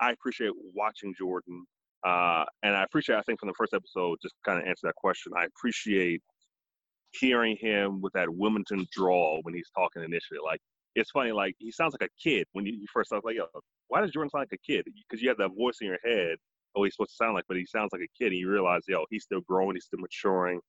[0.00, 1.64] I appreciate watching Jordan.
[2.06, 4.94] Uh, and I appreciate, I think, from the first episode, just kind of answer that
[4.94, 5.32] question.
[5.38, 6.20] I appreciate
[7.12, 10.38] hearing him with that Wilmington drawl when he's talking initially.
[10.44, 10.60] Like,
[10.96, 13.46] it's funny, like, he sounds like a kid when you, first start, like, yo,
[13.88, 14.84] why does Jordan sound like a kid?
[15.08, 16.36] Because you have that voice in your head,
[16.76, 18.32] oh, he's supposed to sound like, but he sounds like a kid.
[18.32, 20.60] And you realize, yo, he's still growing, he's still maturing,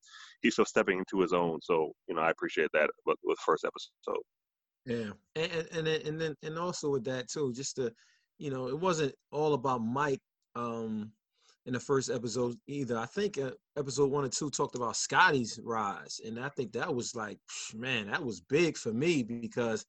[0.41, 1.60] he's still stepping into his own.
[1.62, 4.21] So, you know, I appreciate that with, with first episode.
[4.86, 7.91] Yeah, and and and then, and then and also with that too, just to,
[8.38, 10.21] you know, it wasn't all about Mike
[10.56, 11.12] um
[11.65, 12.95] in the first episode either.
[12.95, 16.93] I think uh, episode one and two talked about Scottie's rise, and I think that
[16.93, 17.39] was like,
[17.73, 19.84] man, that was big for me because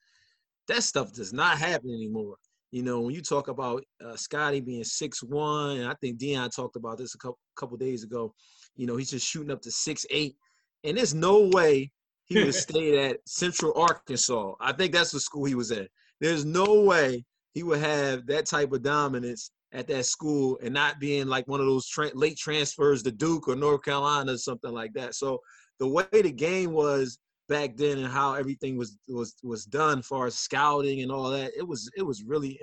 [0.68, 2.36] that stuff does not happen anymore.
[2.76, 6.50] You know, when you talk about uh, Scottie being six one, and I think Dion
[6.50, 8.34] talked about this a couple couple days ago.
[8.76, 10.36] You know, he's just shooting up to six eight,
[10.84, 11.90] and there's no way
[12.26, 14.56] he would stayed at Central Arkansas.
[14.60, 15.88] I think that's the school he was at.
[16.20, 21.00] There's no way he would have that type of dominance at that school and not
[21.00, 24.72] being like one of those tra- late transfers to Duke or North Carolina or something
[24.72, 25.14] like that.
[25.14, 25.40] So
[25.78, 30.26] the way the game was back then and how everything was was was done far
[30.26, 32.60] as scouting and all that, it was it was really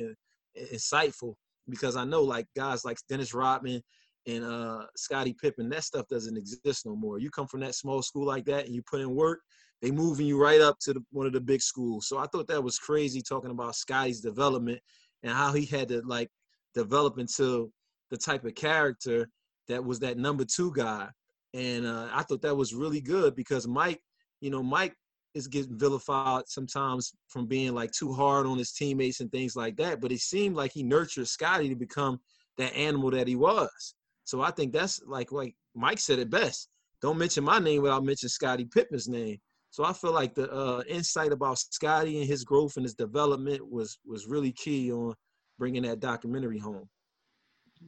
[0.73, 1.35] insightful
[1.69, 3.81] because I know like guys like Dennis Rodman
[4.27, 7.19] and uh, Scottie Pippen, that stuff doesn't exist no more.
[7.19, 9.41] You come from that small school like that and you put in work,
[9.81, 12.07] they moving you right up to the, one of the big schools.
[12.07, 14.79] So I thought that was crazy talking about Scottie's development
[15.23, 16.29] and how he had to like
[16.73, 17.71] develop into
[18.11, 19.27] the type of character
[19.67, 21.09] that was that number two guy.
[21.53, 24.01] And uh, I thought that was really good because Mike,
[24.43, 24.93] you know, Mike
[25.33, 29.77] is getting vilified sometimes from being like too hard on his teammates and things like
[29.77, 30.01] that.
[30.01, 32.19] But it seemed like he nurtured Scottie to become
[32.57, 33.95] that animal that he was.
[34.25, 36.67] So I think that's like like Mike said it best.
[37.01, 39.37] Don't mention my name without mentioning Scottie Pippen's name.
[39.71, 43.61] So I feel like the uh, insight about Scottie and his growth and his development
[43.71, 45.13] was was really key on
[45.57, 46.87] bringing that documentary home.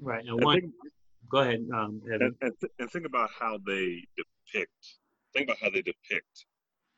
[0.02, 0.26] Right.
[0.26, 0.74] And one, think,
[1.30, 1.66] go ahead.
[1.74, 4.72] Um, and, and, th- and, think about how they depict.
[5.36, 6.46] Think about how they depict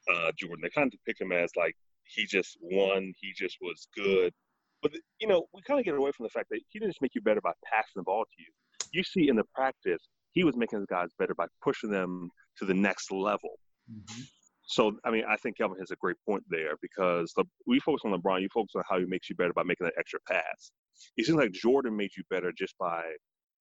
[0.10, 0.62] uh, Jordan.
[0.62, 3.14] They kind of depict him as like he just won.
[3.20, 4.34] He just was good.
[4.82, 7.02] But you know, we kind of get away from the fact that he didn't just
[7.02, 8.52] make you better by passing the ball to you
[8.94, 12.66] you see in the practice, he was making his guys better by pushing them to
[12.66, 13.60] the next level.
[13.92, 14.22] Mm-hmm.
[14.70, 18.02] So, I mean, I think Kelvin has a great point there because the, we focus
[18.06, 20.72] on LeBron, you focus on how he makes you better by making that extra pass.
[21.16, 23.04] It seems like Jordan made you better just by,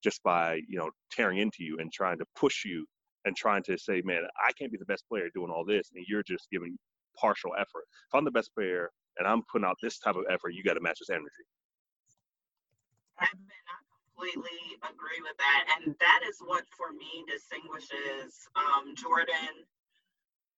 [0.02, 2.86] just by you know, tearing into you and trying to push you
[3.26, 6.04] and trying to say, man, I can't be the best player doing all this, and
[6.08, 6.78] you're just giving
[7.20, 7.84] partial effort.
[8.08, 10.74] If I'm the best player and I'm putting out this type of effort, you got
[10.74, 11.44] to match this energy.
[13.20, 13.28] Been
[14.16, 15.76] completely agree with that.
[15.76, 19.64] And that is what, for me, distinguishes um, Jordan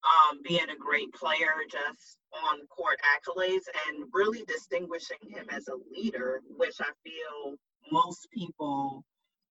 [0.03, 5.75] um, being a great player just on court accolades and really distinguishing him as a
[5.91, 7.55] leader, which I feel
[7.91, 9.03] most people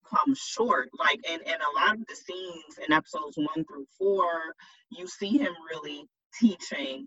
[0.08, 0.88] come short.
[0.98, 4.28] Like in, in a lot of the scenes in episodes one through four,
[4.90, 6.04] you see him really
[6.40, 7.06] teaching,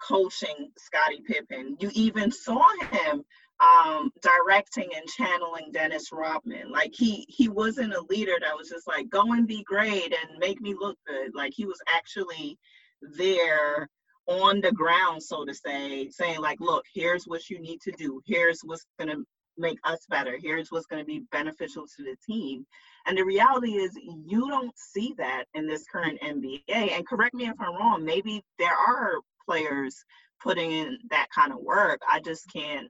[0.00, 1.76] coaching Scottie Pippen.
[1.80, 3.24] You even saw him
[3.60, 6.70] um, directing and channeling Dennis Rodman.
[6.70, 10.38] Like he he wasn't a leader that was just like go and be great and
[10.38, 11.34] make me look good.
[11.34, 12.58] Like he was actually
[13.02, 13.88] there
[14.26, 18.20] on the ground, so to say, saying like, look, here's what you need to do.
[18.26, 19.16] Here's what's gonna
[19.58, 20.38] make us better.
[20.40, 22.66] Here's what's going to be beneficial to the team.
[23.06, 23.96] And the reality is,
[24.26, 26.60] you don't see that in this current NBA.
[26.68, 29.96] And correct me if I'm wrong, maybe there are players
[30.42, 32.00] putting in that kind of work.
[32.08, 32.88] I just can't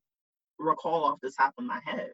[0.59, 2.11] recall off the top of my head.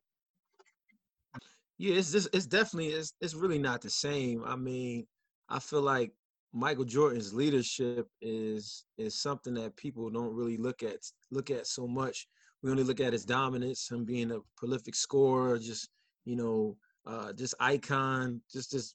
[1.78, 4.44] Yeah, it's just it's definitely it's it's really not the same.
[4.46, 5.06] I mean,
[5.48, 6.12] I feel like
[6.52, 10.98] Michael Jordan's leadership is is something that people don't really look at
[11.32, 12.28] look at so much.
[12.64, 15.90] We only look at his dominance, him being a prolific scorer, just
[16.24, 18.94] you know, uh, just icon, just this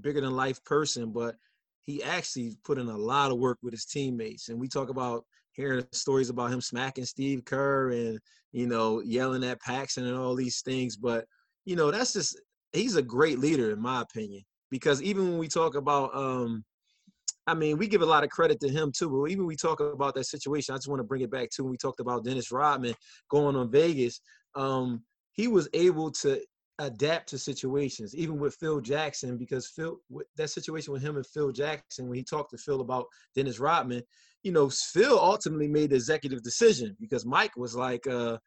[0.00, 1.12] bigger than life person.
[1.12, 1.36] But
[1.84, 5.24] he actually put in a lot of work with his teammates, and we talk about
[5.52, 8.18] hearing stories about him smacking Steve Kerr and
[8.50, 10.96] you know yelling at Paxson and all these things.
[10.96, 11.24] But
[11.64, 12.40] you know, that's just
[12.72, 14.42] he's a great leader in my opinion.
[14.72, 16.64] Because even when we talk about um
[17.46, 19.80] I mean, we give a lot of credit to him too, but even we talk
[19.80, 22.24] about that situation, I just want to bring it back to when we talked about
[22.24, 22.94] Dennis Rodman
[23.30, 24.20] going on Vegas.
[24.54, 26.40] Um, he was able to
[26.78, 29.98] adapt to situations, even with Phil Jackson, because Phil,
[30.36, 34.02] that situation with him and Phil Jackson, when he talked to Phil about Dennis Rodman,
[34.42, 38.38] you know, Phil ultimately made the executive decision because Mike was like, uh,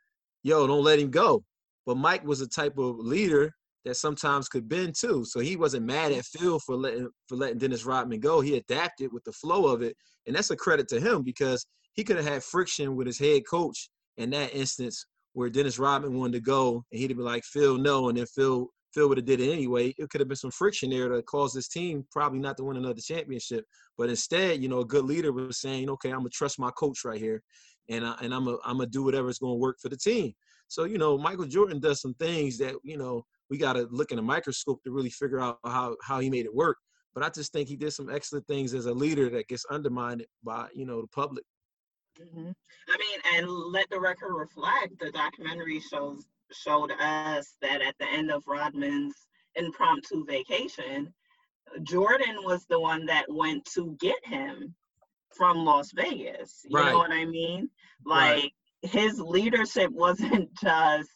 [0.44, 1.44] yo, don't let him go.
[1.86, 3.54] But Mike was a type of leader
[3.88, 5.24] that sometimes could bend too.
[5.26, 8.42] So he wasn't mad at Phil for letting for letting Dennis Rodman go.
[8.42, 12.04] He adapted with the flow of it, and that's a credit to him because he
[12.04, 16.34] could have had friction with his head coach in that instance where Dennis Rodman wanted
[16.34, 19.40] to go, and he'd be like Phil, no, and then Phil Phil would have did
[19.40, 19.94] it anyway.
[19.98, 22.78] It could have been some friction there to cause this team probably not to win
[22.78, 23.64] another championship.
[23.98, 27.06] But instead, you know, a good leader was saying, okay, I'm gonna trust my coach
[27.06, 27.42] right here,
[27.90, 30.34] and I, and I'm gonna I'm gonna do whatever's gonna work for the team.
[30.68, 34.12] So you know, Michael Jordan does some things that you know we got to look
[34.12, 36.78] in a microscope to really figure out how how he made it work.
[37.14, 40.26] But I just think he did some excellent things as a leader that gets undermined
[40.44, 41.44] by you know the public.
[42.20, 42.50] Mm-hmm.
[42.90, 45.00] I mean, and let the record reflect.
[45.00, 49.16] The documentary shows showed us that at the end of Rodman's
[49.56, 51.14] impromptu vacation,
[51.84, 54.74] Jordan was the one that went to get him
[55.36, 56.62] from Las Vegas.
[56.66, 56.92] You right.
[56.92, 57.70] know what I mean?
[58.06, 58.52] Like right.
[58.84, 61.10] his leadership wasn't just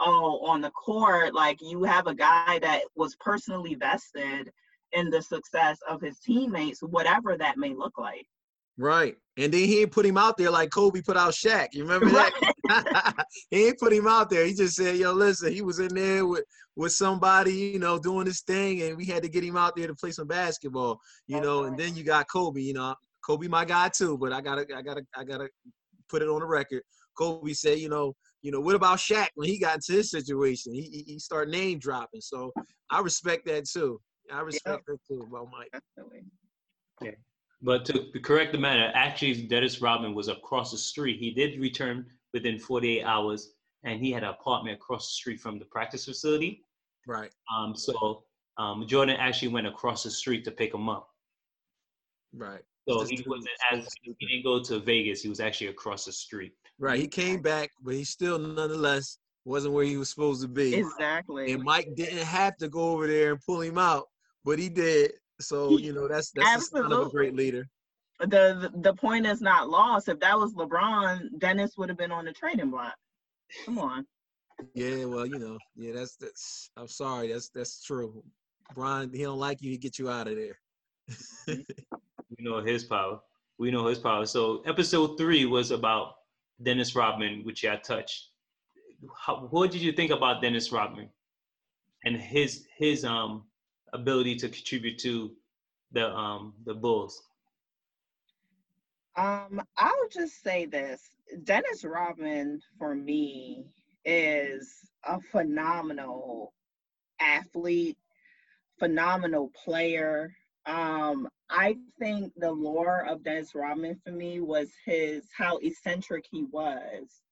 [0.00, 4.50] oh, on the court, like you have a guy that was personally vested
[4.92, 8.26] in the success of his teammates, whatever that may look like.
[8.76, 9.16] Right.
[9.36, 11.68] And then he ain't put him out there like Kobe put out Shaq.
[11.72, 13.26] You remember that?
[13.50, 14.44] he ain't put him out there.
[14.44, 16.44] He just said, yo, listen, he was in there with,
[16.76, 19.86] with somebody, you know, doing this thing, and we had to get him out there
[19.86, 21.68] to play some basketball, you That's know, right.
[21.68, 22.94] and then you got Kobe, you know.
[23.24, 25.48] Kobe my guy too, but I gotta I gotta I gotta
[26.10, 26.82] put it on the record.
[27.16, 28.14] Kobe said, you know,
[28.44, 30.74] you know, what about Shaq when he got into his situation?
[30.74, 32.20] He he started name dropping.
[32.20, 32.52] So
[32.90, 33.98] I respect that too.
[34.30, 34.98] I respect yep.
[34.98, 35.70] that too about Mike.
[35.72, 36.24] Definitely.
[37.00, 37.12] Yeah.
[37.62, 41.18] But to correct the matter, actually Dennis Rodman was across the street.
[41.18, 45.58] He did return within 48 hours and he had an apartment across the street from
[45.58, 46.66] the practice facility.
[47.06, 47.30] Right.
[47.56, 48.24] Um, so
[48.58, 51.08] um, Jordan actually went across the street to pick him up.
[52.34, 52.60] Right.
[52.86, 55.22] So he wasn't as he didn't go to Vegas.
[55.22, 56.52] He was actually across the street.
[56.78, 56.98] Right.
[56.98, 60.74] He came back, but he still nonetheless wasn't where he was supposed to be.
[60.74, 61.52] Exactly.
[61.52, 64.06] And Mike didn't have to go over there and pull him out,
[64.44, 65.12] but he did.
[65.40, 67.68] So you know that's that's kind of a great leader.
[68.20, 70.08] The, the the point is not lost.
[70.08, 72.94] If that was LeBron, Dennis would have been on the trading block.
[73.64, 74.06] Come on.
[74.74, 76.70] Yeah, well, you know, yeah, that's that's.
[76.76, 78.22] I'm sorry, that's that's true.
[78.74, 79.70] Brian, he don't like you.
[79.70, 80.58] He get you out of there.
[81.48, 81.64] we
[82.38, 83.20] know his power.
[83.58, 84.26] We know his power.
[84.26, 86.14] So episode three was about
[86.62, 88.28] Dennis Rodman, which I touched.
[89.18, 91.08] How, what did you think about Dennis Rodman
[92.04, 93.44] and his his um
[93.92, 95.32] ability to contribute to
[95.92, 97.22] the um the Bulls?
[99.16, 101.02] Um, I'll just say this:
[101.44, 103.66] Dennis Rodman for me
[104.04, 104.70] is
[105.04, 106.52] a phenomenal
[107.20, 107.98] athlete,
[108.78, 110.34] phenomenal player.
[110.66, 116.44] Um, I think the lore of Dennis Rodman for me was his how eccentric he
[116.44, 117.22] was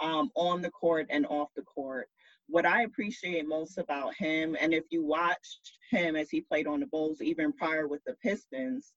[0.00, 2.08] um, on the court and off the court.
[2.46, 6.80] What I appreciate most about him, and if you watched him as he played on
[6.80, 8.92] the Bulls, even prior with the Pistons,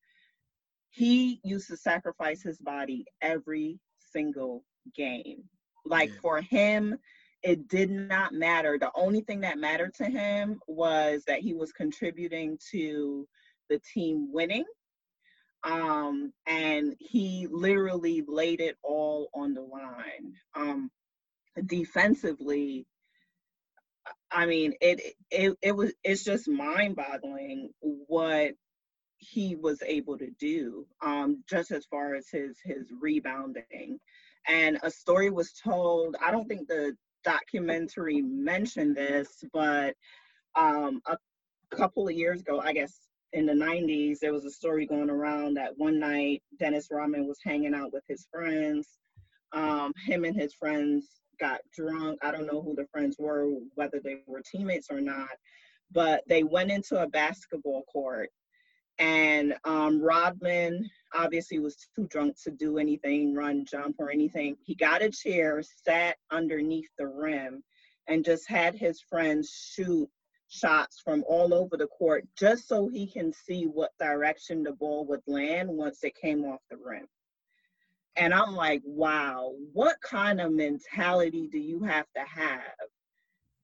[0.89, 3.79] he used to sacrifice his body every
[4.11, 4.65] single
[4.95, 5.43] game.
[5.85, 6.19] Like yeah.
[6.21, 6.97] for him,
[7.43, 8.77] it did not matter.
[8.77, 13.27] The only thing that mattered to him was that he was contributing to
[13.69, 14.65] the team winning.
[15.63, 20.33] Um, and he literally laid it all on the line.
[20.55, 20.91] Um,
[21.65, 22.85] defensively,
[24.31, 25.01] I mean, it
[25.31, 28.53] it it was it's just mind-boggling what
[29.17, 33.99] he was able to do, um, just as far as his his rebounding.
[34.47, 36.15] And a story was told.
[36.23, 36.95] I don't think the
[37.25, 39.95] documentary mentioned this, but
[40.55, 41.17] um, a
[41.75, 42.95] couple of years ago, I guess
[43.33, 47.39] in the 90s, there was a story going around that one night Dennis Rodman was
[47.43, 48.87] hanging out with his friends.
[49.51, 51.07] Um, him and his friends
[51.39, 52.19] got drunk.
[52.21, 55.29] I don't know who the friends were, whether they were teammates or not,
[55.91, 58.29] but they went into a basketball court
[58.99, 64.57] and um, Rodman obviously was too drunk to do anything, run, jump, or anything.
[64.63, 67.63] He got a chair, sat underneath the rim,
[68.07, 70.09] and just had his friends shoot
[70.49, 75.05] shots from all over the court just so he can see what direction the ball
[75.05, 77.07] would land once it came off the rim.
[78.15, 82.61] And I'm like, wow, what kind of mentality do you have to have,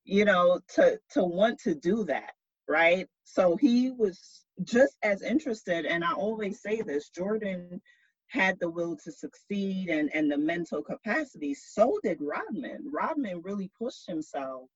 [0.04, 2.34] you know, to to want to do that,
[2.68, 3.08] right?
[3.24, 7.82] So he was just as interested, and I always say this Jordan
[8.28, 11.54] had the will to succeed and, and the mental capacity.
[11.54, 12.90] So did Rodman.
[12.92, 14.70] Rodman really pushed himself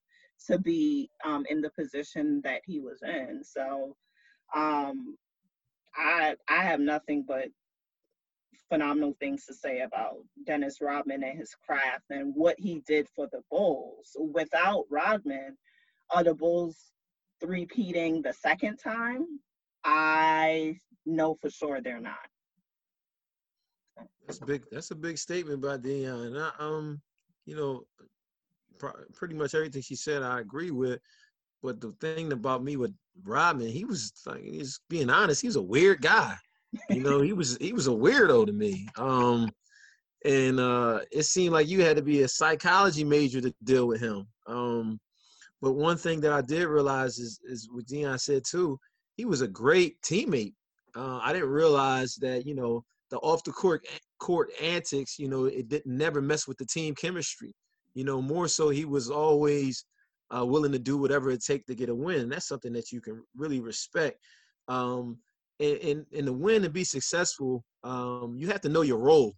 [0.45, 3.41] to be um, in the position that he was in.
[3.43, 3.95] So
[4.55, 5.17] um,
[5.95, 7.47] I I have nothing but
[8.69, 13.27] phenomenal things to say about Dennis Rodman and his craft and what he did for
[13.31, 14.15] the Bulls.
[14.17, 15.57] Without Rodman,
[16.09, 16.77] are the Bulls
[17.41, 19.25] repeating the second time?
[19.83, 22.15] I know for sure they're not.
[24.25, 24.63] That's big.
[24.71, 26.37] That's a big statement by Dion.
[26.37, 27.01] I, um,
[27.45, 27.83] you know,
[28.79, 30.99] pr- pretty much everything she said, I agree with.
[31.63, 35.41] But the thing about me with Rodman, he was like, he's being honest.
[35.41, 36.35] He was a weird guy.
[36.89, 38.87] You know, he was he was a weirdo to me.
[38.97, 39.49] Um,
[40.25, 44.01] and uh, it seemed like you had to be a psychology major to deal with
[44.01, 44.27] him.
[44.45, 44.99] Um,
[45.61, 48.79] but one thing that I did realize is is what Dion said too
[49.17, 50.53] he was a great teammate.
[50.95, 53.85] Uh, I didn't realize that you know the off the court
[54.19, 55.19] court antics.
[55.19, 57.53] You know, it didn't never mess with the team chemistry.
[57.97, 59.85] You know, more so he was always
[60.35, 62.29] uh, willing to do whatever it takes to get a win.
[62.29, 64.17] That's something that you can really respect.
[64.67, 65.17] Um,
[65.59, 69.33] and, and, and to win and be successful, um, you have to know your role.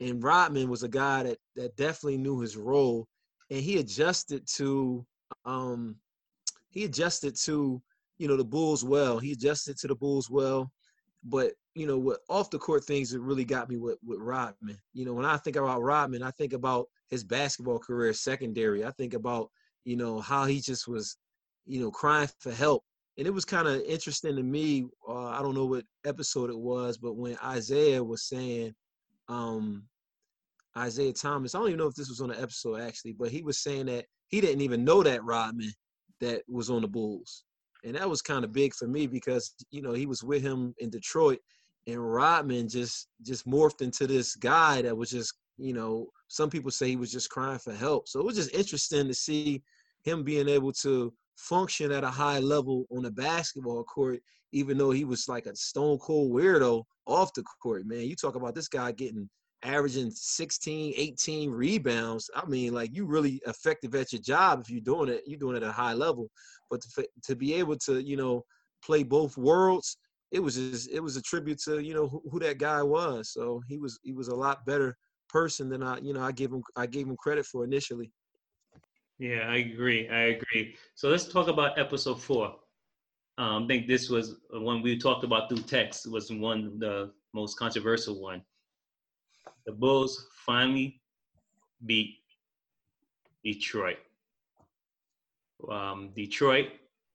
[0.00, 3.06] And Rodman was a guy that that definitely knew his role,
[3.50, 5.06] and he adjusted to
[5.44, 5.96] um,
[6.70, 7.80] he adjusted to
[8.22, 9.18] you know, the Bulls well.
[9.18, 10.70] He adjusted to the Bulls well.
[11.24, 14.78] But, you know, what off the court things that really got me with, with Rodman.
[14.92, 18.84] You know, when I think about Rodman, I think about his basketball career secondary.
[18.84, 19.50] I think about,
[19.84, 21.16] you know, how he just was,
[21.66, 22.84] you know, crying for help.
[23.18, 24.86] And it was kind of interesting to me.
[25.08, 28.74] Uh, I don't know what episode it was, but when Isiah was saying,
[29.28, 29.84] um,
[30.82, 33.42] Isiah Thomas, I don't even know if this was on the episode actually, but he
[33.42, 35.72] was saying that he didn't even know that Rodman
[36.20, 37.44] that was on the Bulls
[37.84, 40.74] and that was kind of big for me because you know he was with him
[40.78, 41.38] in Detroit,
[41.86, 46.70] and Rodman just just morphed into this guy that was just you know some people
[46.70, 48.08] say he was just crying for help.
[48.08, 49.62] So it was just interesting to see
[50.02, 54.20] him being able to function at a high level on the basketball court,
[54.52, 57.84] even though he was like a stone cold weirdo off the court.
[57.86, 59.28] Man, you talk about this guy getting
[59.62, 62.30] averaging 16, 18 rebounds.
[62.34, 65.22] I mean, like you really effective at your job if you're doing it.
[65.26, 66.30] You're doing it at a high level.
[66.70, 68.44] But to, to be able to, you know,
[68.84, 69.96] play both worlds,
[70.32, 73.32] it was just, it was a tribute to you know who, who that guy was.
[73.32, 74.96] So he was he was a lot better
[75.28, 78.10] person than I you know I gave him I gave him credit for initially.
[79.18, 80.08] Yeah, I agree.
[80.08, 80.74] I agree.
[80.94, 82.56] So let's talk about episode four.
[83.38, 87.58] Um, I think this was one we talked about through text was one the most
[87.58, 88.42] controversial one.
[89.66, 91.00] The Bulls finally
[91.86, 92.16] beat
[93.44, 93.98] Detroit
[95.70, 96.68] um, Detroit,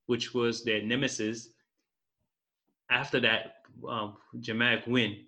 [0.05, 1.49] which was their nemesis.
[2.89, 3.55] After that
[3.87, 5.25] um, dramatic win,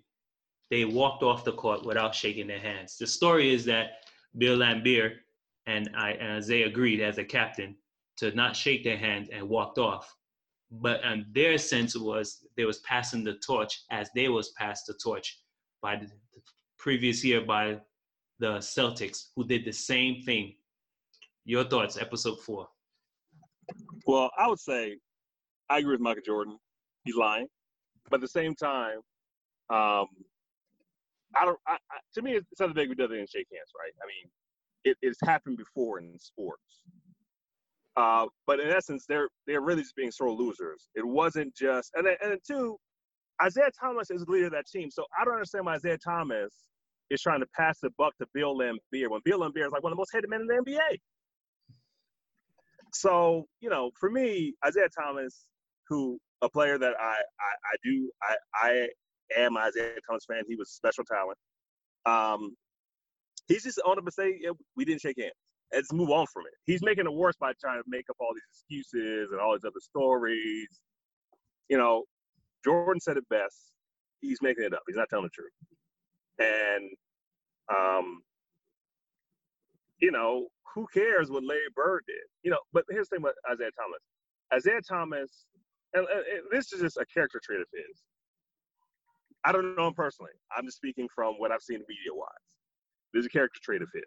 [0.70, 2.96] they walked off the court without shaking their hands.
[2.96, 4.04] The story is that
[4.38, 5.16] Bill Laimbeer
[5.66, 7.76] and, I, and Isiah agreed as a captain
[8.18, 10.14] to not shake their hands and walked off.
[10.70, 14.94] But um, their sense was they was passing the torch as they was passed the
[14.94, 15.40] torch
[15.82, 16.08] by the
[16.78, 17.80] previous year by
[18.38, 20.54] the Celtics, who did the same thing.
[21.44, 22.68] Your thoughts, episode four.
[24.06, 24.98] Well, I would say
[25.68, 26.58] I agree with Michael Jordan.
[27.04, 27.46] He's lying,
[28.10, 28.98] but at the same time,
[29.70, 30.06] um,
[31.36, 31.58] I don't.
[31.66, 33.92] I, I, to me, it's something big we do and shake hands, right?
[34.02, 34.30] I mean,
[34.84, 36.82] it, it's happened before in sports.
[37.96, 40.88] Uh, but in essence, they're they're really just being sore losers.
[40.94, 42.76] It wasn't just and then, and then two,
[43.44, 44.90] Isiah Thomas is the leader of that team.
[44.90, 46.54] So I don't understand why Isiah Thomas
[47.10, 49.92] is trying to pass the buck to Bill Laimbeer when Bill Laimbeer is like one
[49.92, 50.98] of the most hated men in the NBA.
[52.92, 55.46] So, you know, for me, Isiah Thomas,
[55.88, 58.88] who a player that I I, I do I I
[59.36, 60.42] am Isiah Thomas fan.
[60.48, 61.38] He was special talent.
[62.06, 62.56] Um,
[63.48, 65.32] he's just on and say yeah, we didn't shake hands.
[65.72, 66.52] let's move on from it.
[66.66, 69.64] He's making it worse by trying to make up all these excuses and all these
[69.64, 70.80] other stories.
[71.68, 72.04] You know,
[72.64, 73.72] Jordan said it best.
[74.20, 74.82] He's making it up.
[74.86, 75.52] He's not telling the truth.
[76.38, 76.90] And
[77.70, 78.22] um,
[80.00, 82.16] you know, who cares what Larry Bird did?
[82.42, 84.00] You know, but here's the thing about Isiah Thomas.
[84.56, 85.46] Isiah Thomas,
[85.94, 88.02] and, and, this is just a character trait of his.
[89.44, 90.32] I don't know him personally.
[90.56, 92.28] I'm just speaking from what I've seen media wise.
[93.12, 94.04] There's a character trait of his.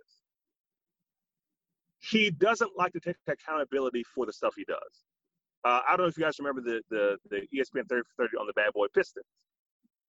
[1.99, 5.03] He doesn't like to take accountability for the stuff he does.
[5.65, 8.37] Uh, I don't know if you guys remember the the, the ESPN 30 for 30
[8.39, 9.25] on the Bad Boy Pistons.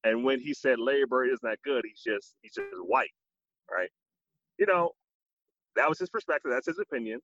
[0.04, 0.76] And when he said
[1.08, 3.12] Bird isn't that good, he's just he's just white,
[3.70, 3.88] right?
[4.58, 4.90] You know,
[5.76, 6.50] that was his perspective.
[6.52, 7.20] That's his opinion.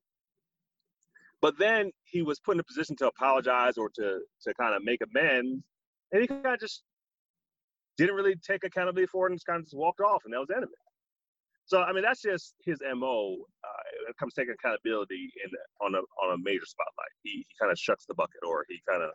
[1.41, 4.83] But then he was put in a position to apologize or to to kind of
[4.83, 5.63] make amends,
[6.11, 6.83] and he kind of just
[7.97, 10.39] didn't really take accountability for it and just kind of just walked off, and that
[10.39, 10.75] was the end of it.
[11.65, 13.37] So I mean, that's just his mo.
[13.63, 15.51] Uh, it comes to taking accountability in
[15.85, 17.13] on a on a major spotlight.
[17.23, 19.11] He he kind of shucks the bucket, or he kind of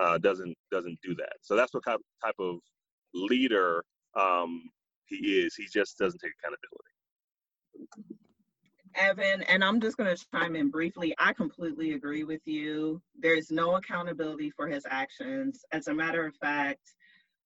[0.00, 1.34] uh, doesn't doesn't do that.
[1.42, 2.56] So that's what type type of
[3.14, 3.84] leader
[4.18, 4.62] um,
[5.06, 5.54] he is.
[5.54, 6.92] He just doesn't take accountability.
[8.94, 11.14] Evan, and I'm just going to chime in briefly.
[11.18, 13.00] I completely agree with you.
[13.18, 15.64] There's no accountability for his actions.
[15.72, 16.94] As a matter of fact,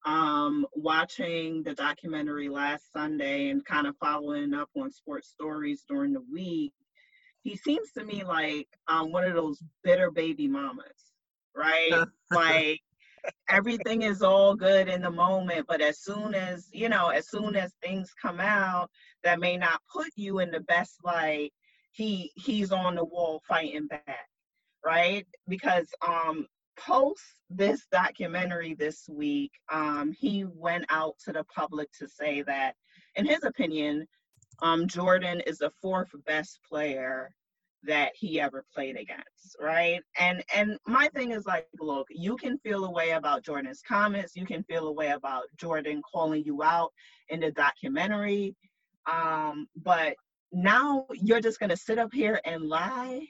[0.04, 6.12] um, watching the documentary last Sunday and kind of following up on sports stories during
[6.12, 6.72] the week,
[7.42, 10.86] he seems to me like um, one of those bitter baby mamas,
[11.54, 12.06] right?
[12.30, 12.80] like
[13.48, 17.56] everything is all good in the moment, but as soon as, you know, as soon
[17.56, 18.90] as things come out
[19.24, 21.52] that may not put you in the best light,
[21.92, 24.28] he he's on the wall fighting back,
[24.84, 25.26] right?
[25.48, 26.46] Because um
[26.78, 32.74] post this documentary this week, um, he went out to the public to say that,
[33.14, 34.06] in his opinion,
[34.62, 37.30] um, Jordan is the fourth best player
[37.84, 40.00] that he ever played against, right?
[40.18, 44.36] And and my thing is like, look, you can feel a way about Jordan's comments,
[44.36, 46.92] you can feel a way about Jordan calling you out
[47.28, 48.54] in the documentary,
[49.10, 50.14] um, but
[50.52, 53.26] now you're just gonna sit up here and lie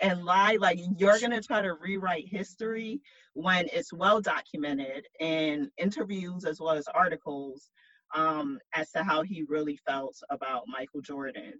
[0.00, 0.56] and lie.
[0.60, 3.00] Like you're going to try to rewrite history
[3.34, 7.70] when it's well documented in interviews as well as articles
[8.14, 11.54] um, as to how he really felt about michael jordan.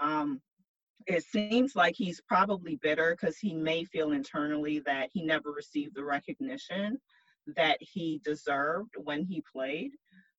[0.00, 0.40] Um,
[1.06, 5.94] it seems like he's probably bitter because he may feel internally that he never received
[5.94, 6.98] the recognition
[7.56, 9.92] that he deserved when he played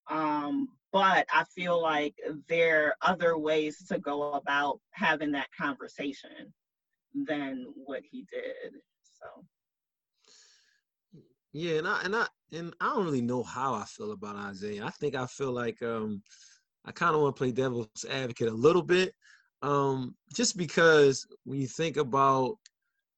[0.10, 2.16] um, but i feel like
[2.48, 6.54] there are other ways to go about having that conversation
[7.14, 8.74] than what he did.
[9.04, 9.46] So
[11.52, 14.86] yeah, and I and I and I don't really know how I feel about Isiah.
[14.86, 16.24] I think I feel like um
[16.86, 19.14] I kind of want to play devil's advocate a little bit.
[19.64, 22.58] Um, just because when you think about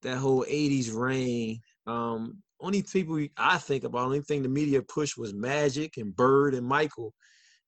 [0.04, 5.18] that whole 80s reign, um, only people I think about, only thing the media pushed
[5.18, 7.14] was Magic and Bird and Michael.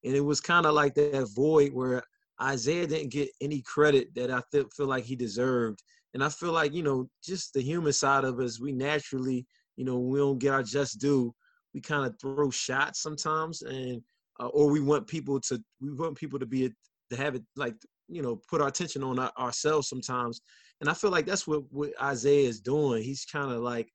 [0.06, 2.04] And it was kind of like that void where
[2.42, 5.82] Isiah didn't get any credit that I th- feel like he deserved.
[6.14, 9.86] And I feel like, you know, just the human side of us, we naturally, you
[9.86, 11.34] know, we don't get our just due.
[11.74, 14.02] We kind of throw shots sometimes, and
[14.40, 16.72] uh, or we want people to, we want people to be
[17.10, 17.76] to have it like,
[18.08, 20.41] you know, put our attention on our, ourselves sometimes.
[20.82, 23.03] And I feel like that's what what isiah is doing.
[23.03, 23.89] He's kind of like,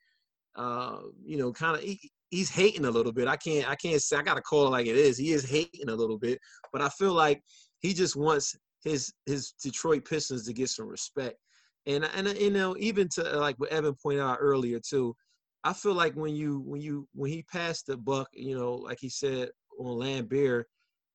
[0.56, 3.28] uh, you know, kind of he, he's hating a little bit.
[3.28, 5.16] I can't I can't say I gotta call it like it is.
[5.16, 6.38] He is hating a little bit,
[6.72, 7.40] but I feel like
[7.80, 11.36] he just wants his his Detroit Pistons to get some respect.
[11.86, 15.14] And and you know, even to uh, like what Evan pointed out earlier too,
[15.64, 18.98] I feel like when you when you when he passed the buck, you know, like
[19.00, 20.64] he said on Laimbeer,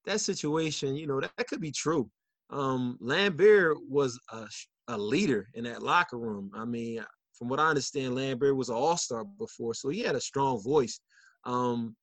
[0.06, 2.10] that situation, you know, that, that could be true.
[2.50, 4.48] Um, Laimbeer was a,
[4.88, 6.52] a leader in that locker room.
[6.56, 7.04] I mean,
[7.38, 11.00] from what I understand, Laimbeer was an all-star before, so he had a strong voice.
[11.44, 11.96] Um,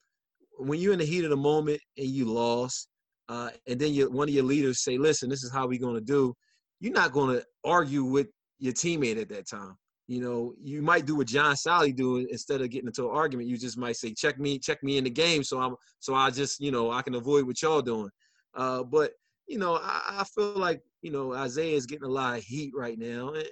[0.58, 2.88] when you're in the heat of the moment and you lost,
[3.28, 5.94] uh, and then you, one of your leaders say, "Listen, this is how we're going
[5.94, 6.34] to do,"
[6.80, 8.28] you're not going to argue with
[8.58, 9.74] your teammate at that time.
[10.06, 13.48] You know, you might do what John Salley do instead of getting into an argument.
[13.48, 16.30] You just might say, "Check me, check me in the game," so I'm so I
[16.30, 18.10] just you know I can avoid what y'all doing.
[18.54, 19.12] Uh, but
[19.46, 22.72] you know, I, I, feel like you know Isiah is getting a lot of heat
[22.74, 23.46] right now, and,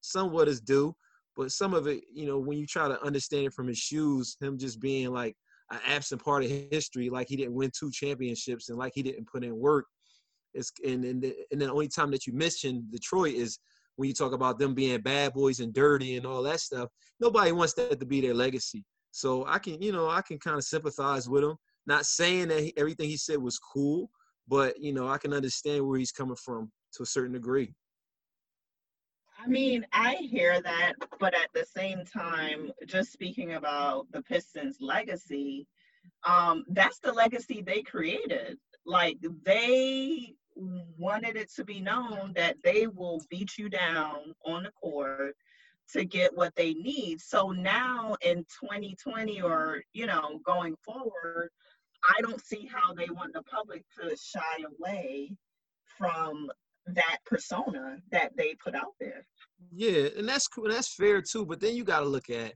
[0.00, 0.94] somewhat is due.
[1.36, 4.36] But some of it, you know, when you try to understand it from his shoes,
[4.40, 5.36] him just being like
[5.70, 9.28] an absent part of history, like he didn't win two championships and like he didn't
[9.30, 9.86] put in work.
[10.54, 13.58] It's and and the, and the only time that you mention Detroit is
[13.96, 16.88] when you talk about them being bad boys and dirty and all that stuff,
[17.20, 18.84] nobody wants that to be their legacy.
[19.10, 21.56] So I can, you know, I can kind of sympathize with him.
[21.86, 24.10] Not saying that he, everything he said was cool,
[24.48, 27.74] but you know, I can understand where he's coming from to a certain degree.
[29.40, 34.78] I mean, I hear that, but at the same time, just speaking about the Pistons'
[34.80, 35.66] legacy,
[36.24, 38.58] um, that's the legacy they created.
[38.84, 44.70] Like they wanted it to be known that they will beat you down on the
[44.72, 45.36] court
[45.92, 47.20] to get what they need.
[47.20, 51.50] So now in 2020 or, you know, going forward,
[52.04, 55.36] I don't see how they want the public to shy away
[55.98, 56.50] from
[56.86, 59.26] that persona that they put out there.
[59.72, 60.68] Yeah, and that's cool.
[60.68, 61.44] That's fair too.
[61.44, 62.54] But then you got to look at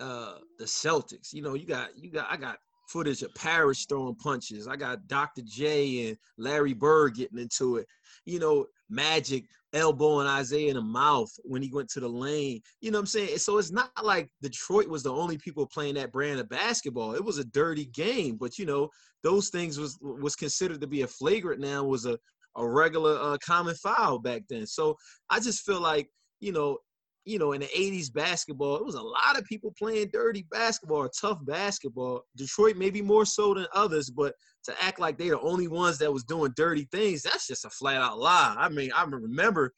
[0.00, 1.32] uh the Celtics.
[1.32, 2.58] You know, you got you got I got
[2.88, 4.68] footage of Parish throwing punches.
[4.68, 5.42] I got Dr.
[5.44, 7.86] J and Larry Bird getting into it.
[8.26, 12.60] You know, Magic elbowing Isiah in the mouth when he went to the lane.
[12.80, 13.38] You know what I'm saying?
[13.38, 17.14] So it's not like Detroit was the only people playing that brand of basketball.
[17.14, 18.88] It was a dirty game, but you know,
[19.22, 22.18] those things was was considered to be a flagrant now was a
[22.56, 24.66] a regular uh, common foul back then.
[24.66, 24.96] So
[25.30, 26.08] I just feel like,
[26.40, 26.78] you know,
[27.24, 31.08] you know, in the 80s basketball, it was a lot of people playing dirty basketball
[31.08, 32.24] tough basketball.
[32.36, 36.12] Detroit maybe more so than others, but to act like they're the only ones that
[36.12, 38.54] was doing dirty things, that's just a flat out lie.
[38.58, 39.72] I mean, I remember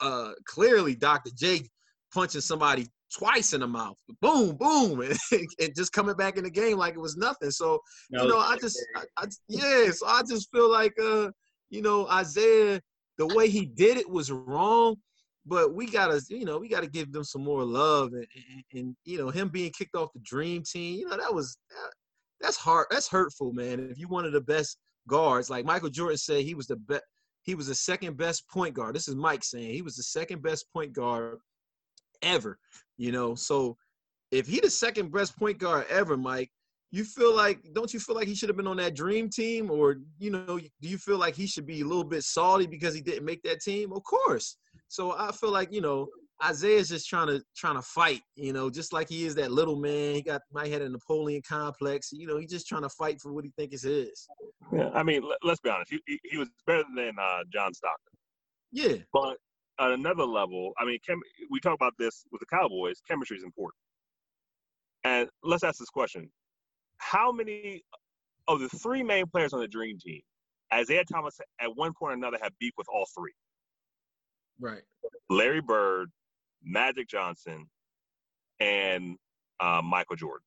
[0.00, 1.30] uh, clearly Dr.
[1.36, 1.68] J
[2.12, 2.86] punching somebody
[3.16, 5.00] twice in the mouth, boom, boom,
[5.32, 7.50] and, and, just coming back in the game like it was nothing.
[7.50, 7.80] So,
[8.10, 11.30] no, you know, I just, I, I, yeah, so I just feel like, uh,
[11.70, 12.80] you know, Isiah,
[13.18, 14.96] the way he did it was wrong
[15.50, 18.96] but we gotta, you know, we gotta give them some more love, and, and, and,
[19.04, 21.90] you know, him being kicked off the dream team, you know, that was that,
[22.40, 23.80] that's hard, that's hurtful, man.
[23.90, 24.78] If you one of the best
[25.08, 27.02] guards, like Michael Jordan said, he was the best,
[27.42, 28.94] he was the second best point guard.
[28.94, 31.38] This is Mike saying he was the second best point guard
[32.22, 32.56] ever,
[32.96, 33.34] you know.
[33.34, 33.76] So
[34.30, 36.50] if he the second best point guard ever, Mike,
[36.92, 39.68] you feel like don't you feel like he should have been on that dream team,
[39.68, 42.94] or you know, do you feel like he should be a little bit salty because
[42.94, 43.92] he didn't make that team?
[43.92, 44.56] Of course.
[44.90, 46.08] So I feel like you know
[46.48, 49.76] Isiah's just trying to trying to fight, you know, just like he is that little
[49.76, 50.16] man.
[50.16, 52.38] He got might had a Napoleon complex, you know.
[52.38, 54.28] He's just trying to fight for what he thinks is his.
[54.72, 55.92] Yeah, I mean, let, us be honest.
[56.06, 58.18] He, he, was better than uh, John Stockton.
[58.72, 59.36] Yeah, but
[59.78, 63.00] at another level, I mean, chem- we talk about this with the Cowboys.
[63.06, 63.78] Chemistry is important,
[65.04, 66.28] and let's ask this question:
[66.98, 67.84] How many
[68.48, 70.20] of the three main players on the Dream Team,
[70.76, 73.32] Isiah Thomas, at one point or another, have beef with all three?
[74.60, 74.82] Right.
[75.28, 76.10] Larry Bird,
[76.62, 77.66] Magic Johnson,
[78.58, 79.16] and
[79.60, 80.44] uh, Michael Jordan.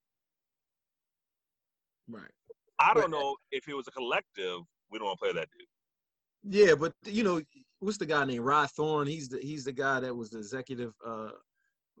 [2.08, 2.30] Right.
[2.78, 4.60] I don't but, know if it was a collective.
[4.90, 5.66] We don't want to play that dude.
[6.46, 7.40] Yeah, but you know,
[7.80, 9.06] what's the guy named Rod Thorn?
[9.06, 11.30] He's the he's the guy that was the executive uh,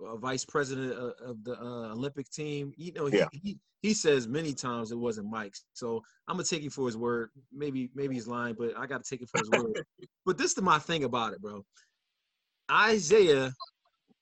[0.04, 2.72] uh, vice president of, of the uh, Olympic team.
[2.76, 3.28] You know, he, yeah.
[3.32, 5.64] he he says many times it wasn't Mike's.
[5.72, 7.30] So I'm gonna take him for his word.
[7.52, 9.84] Maybe maybe he's lying, but I got to take it for his word.
[10.26, 11.66] But this is my thing about it, bro.
[12.70, 13.52] Isiah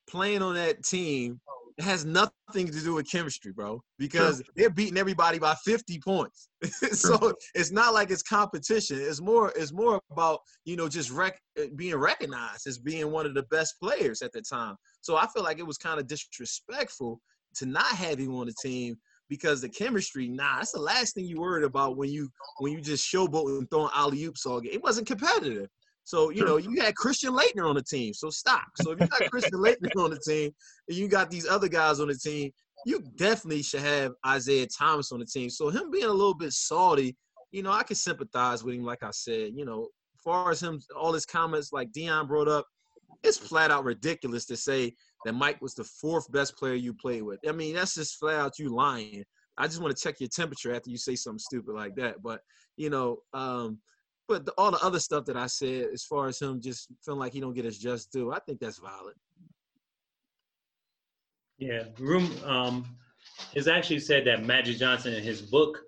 [0.09, 1.41] playing on that team
[1.79, 4.47] has nothing to do with chemistry, bro, because sure.
[4.57, 6.49] they're beating everybody by 50 points.
[6.93, 7.35] so sure.
[7.55, 8.99] it's not like it's competition.
[9.01, 13.27] It's more it's more about, you know, just rec- eh, being recognized as being one
[13.27, 14.77] of the best players at the time.
[15.01, 17.21] So I feel like it was kind of disrespectful
[17.57, 18.97] to not have him on the team
[19.29, 22.29] because the chemistry, nah, that's the last thing you worried about when you
[22.59, 24.73] when you just showboat and throwing alley oops all game.
[24.73, 25.69] It wasn't competitive.
[26.05, 28.13] So, you know, you had Christian Laettner on the team.
[28.13, 28.67] So stop.
[28.81, 30.51] So if you got Christian Laettner on the team
[30.89, 32.51] and you got these other guys on the team,
[32.85, 35.49] you definitely should have Isiah Thomas on the team.
[35.49, 37.17] So him being a little bit salty,
[37.53, 39.53] you know, I can sympathize with him, like I said.
[39.55, 42.67] You know, as far as him, all his comments like Dion brought up,
[43.23, 44.95] it's flat out ridiculous to say
[45.25, 47.39] that Mike was the fourth best player you played with.
[47.49, 49.25] I mean, that's just flat out you lying.
[49.59, 52.23] I just want to check your temperature after you say something stupid like that.
[52.23, 52.41] But,
[52.77, 53.79] you know, um,
[54.33, 57.21] but the, all the other stuff that I said, as far as him just feeling
[57.21, 59.15] like he don't get his just due, I think that's valid.
[61.59, 62.87] Yeah, room um,
[63.55, 65.81] has actually said that Magic Johnson in his book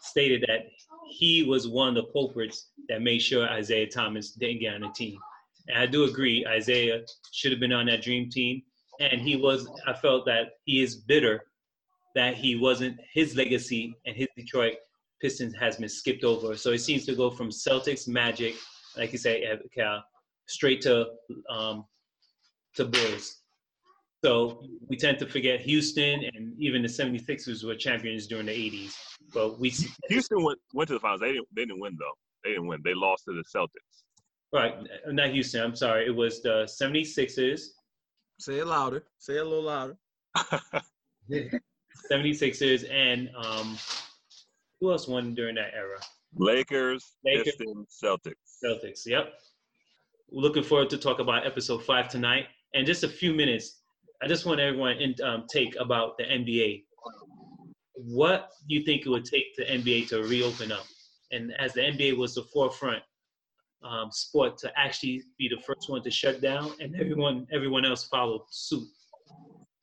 [0.00, 0.66] stated that
[1.08, 4.88] he was one of the culprits that made sure Isiah Thomas didn't get on the
[4.88, 5.16] team.
[5.68, 8.62] And I do agree, Isiah should have been on that dream team.
[8.98, 11.44] And he was, I felt that he is bitter
[12.16, 14.74] that he wasn't, his legacy and his Detroit
[15.22, 16.56] Pistons has been skipped over.
[16.56, 18.56] So it seems to go from Celtics, Magic,
[18.96, 20.04] like you say, Cal,
[20.46, 21.06] straight to
[21.48, 21.84] um,
[22.74, 23.38] to Bulls.
[24.24, 28.94] So we tend to forget Houston and even the 76ers were champions during the 80s.
[29.32, 29.72] But we
[30.08, 31.20] Houston went, went to the finals.
[31.20, 32.14] They didn't they didn't win though.
[32.44, 32.80] They didn't win.
[32.84, 34.02] They lost to the Celtics.
[34.52, 34.74] Right.
[35.06, 35.62] Not Houston.
[35.62, 36.06] I'm sorry.
[36.06, 37.62] It was the 76ers.
[38.38, 39.04] Say it louder.
[39.18, 39.96] Say it a little louder.
[42.10, 43.78] 76ers and um,
[44.82, 46.00] who else won during that era?
[46.34, 48.34] Lakers, Lakers, Pistons, Celtics.
[48.64, 49.34] Celtics, yep.
[50.32, 52.46] Looking forward to talk about episode five tonight.
[52.74, 53.82] And just a few minutes,
[54.22, 56.82] I just want everyone in um, take about the NBA.
[57.94, 60.84] What do you think it would take the NBA to reopen up?
[61.30, 63.04] And as the NBA was the forefront
[63.84, 68.08] um, sport to actually be the first one to shut down, and everyone everyone else
[68.08, 68.88] followed suit.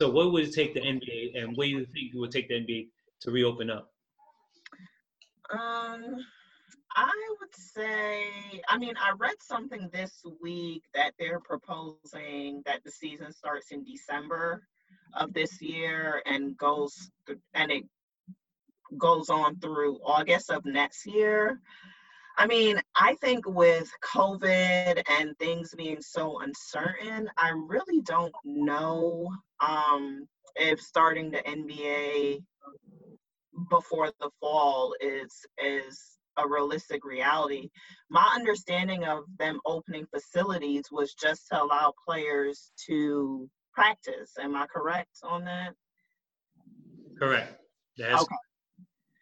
[0.02, 2.50] So, what would it take the NBA, and what do you think it would take
[2.50, 2.88] the NBA
[3.22, 3.92] to reopen up?
[5.52, 6.26] Um,
[6.96, 12.92] I would say, I mean, I read something this week that they're proposing that the
[12.92, 14.64] season starts in December
[15.14, 17.10] of this year and goes
[17.54, 17.84] and it
[18.98, 21.62] goes on through August of next year.
[22.38, 29.30] I mean, I think with COVID and things being so uncertain, I really don't know
[29.60, 32.42] um, if starting the NBA
[33.70, 37.70] before the fall is is a realistic reality.
[38.10, 44.32] My understanding of them opening facilities was just to allow players to practice.
[44.40, 45.74] Am I correct on that?
[47.20, 47.60] Correct.
[47.98, 48.36] That's Okay.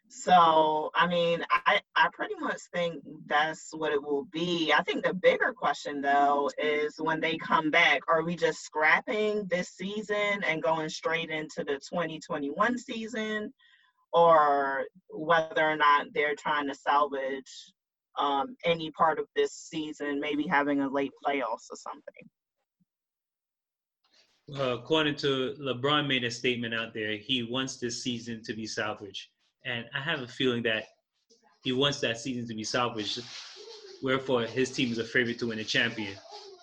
[0.10, 4.72] So, I mean, I, I pretty much think that's what it will be.
[4.76, 9.46] I think the bigger question, though, is when they come back, are we just scrapping
[9.48, 13.54] this season and going straight into the 2021 season?
[14.14, 17.52] Or whether or not they're trying to salvage
[18.18, 22.30] um, any part of this season, maybe having a late playoffs or something.
[24.58, 28.66] Uh, according to LeBron made a statement out there, he wants this season to be
[28.66, 29.28] salvaged.
[29.66, 30.86] And I have a feeling that
[31.64, 33.22] he wants that season to be salvaged,
[34.02, 36.14] wherefore his team is a favorite to win a champion.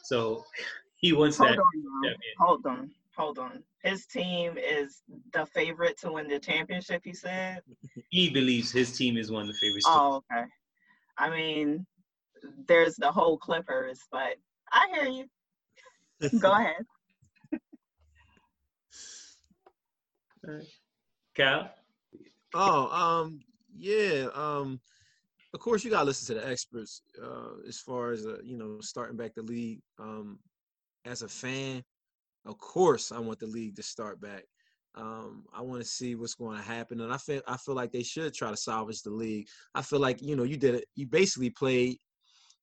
[0.02, 0.44] So
[0.96, 1.64] he wants Hold that on,
[2.02, 2.16] champion.
[2.38, 3.62] hold on, hold on.
[3.82, 5.02] His team is
[5.32, 7.60] the favorite to win the championship, He said?
[8.10, 9.86] He believes his team is one of the favorites.
[9.88, 10.44] Oh, okay.
[11.18, 11.86] I mean,
[12.66, 14.36] there's the whole Clippers, but
[14.72, 15.26] I hear you.
[16.40, 16.84] Go ahead.
[21.34, 21.70] Cal?
[22.54, 23.40] Oh, um,
[23.76, 24.28] yeah.
[24.34, 24.80] Um,
[25.52, 28.78] of course, you gotta listen to the experts uh, as far as uh, you know
[28.80, 29.80] starting back the league.
[29.98, 30.38] Um,
[31.04, 31.82] as a fan,
[32.46, 34.44] of course, I want the league to start back.
[34.96, 37.90] Um, I want to see what's going to happen, and I feel I feel like
[37.90, 39.48] they should try to salvage the league.
[39.74, 40.84] I feel like you know you did it.
[40.94, 41.98] You basically played.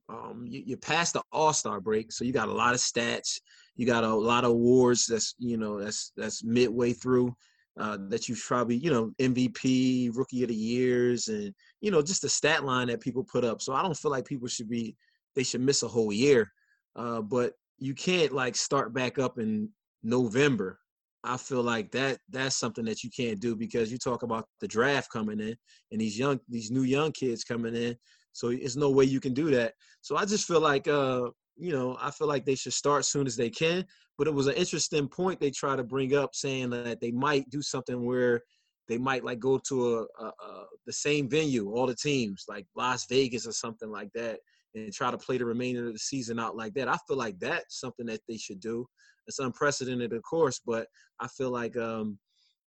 [0.10, 3.40] Um, you, you passed the All Star break, so you got a lot of stats.
[3.76, 5.08] You got a lot of awards.
[5.08, 7.36] That's you know that's that's midway through
[7.80, 12.22] uh, that you've probably, you know, MVP, rookie of the years, and, you know, just
[12.22, 13.62] the stat line that people put up.
[13.62, 14.96] So I don't feel like people should be,
[15.36, 16.52] they should miss a whole year.
[16.96, 19.68] Uh, but you can't like start back up in
[20.04, 20.80] November.
[21.24, 24.68] I feel like that that's something that you can't do because you talk about the
[24.68, 25.56] draft coming in
[25.92, 27.98] and these young these new young kids coming in.
[28.34, 29.74] So it's no way you can do that.
[30.02, 33.28] So I just feel like uh you know, I feel like they should start soon
[33.28, 33.86] as they can.
[34.18, 37.50] But it was an interesting point they try to bring up, saying that they might
[37.50, 38.42] do something where
[38.88, 42.66] they might like go to a, a, a the same venue, all the teams, like
[42.76, 44.40] Las Vegas or something like that,
[44.76, 46.88] and try to play the remainder of the season out like that.
[46.88, 48.86] I feel like that's something that they should do.
[49.28, 50.88] It's unprecedented, of course, but
[51.20, 52.18] I feel like um,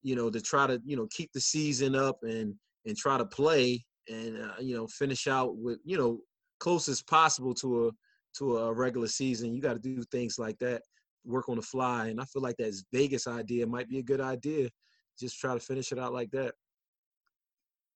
[0.03, 3.24] you know, to try to you know keep the season up and and try to
[3.24, 6.18] play and uh, you know finish out with you know
[6.61, 7.90] close as possible to a
[8.38, 9.55] to a regular season.
[9.55, 10.82] You got to do things like that,
[11.24, 14.20] work on the fly, and I feel like that Vegas idea might be a good
[14.20, 14.68] idea.
[15.18, 16.55] Just try to finish it out like that.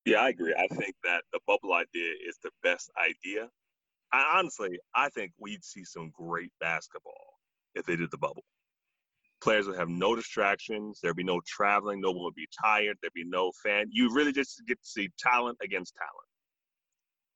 [0.05, 0.55] Yeah, I agree.
[0.57, 3.49] I think that the bubble idea is the best idea.
[4.13, 7.35] I honestly, I think we'd see some great basketball
[7.75, 8.45] if they did the bubble.
[9.43, 11.01] Players would have no distractions.
[11.03, 12.01] There'd be no traveling.
[12.01, 12.97] No one would be tired.
[13.03, 13.87] There'd be no fan.
[13.91, 16.29] You really just get to see talent against talent.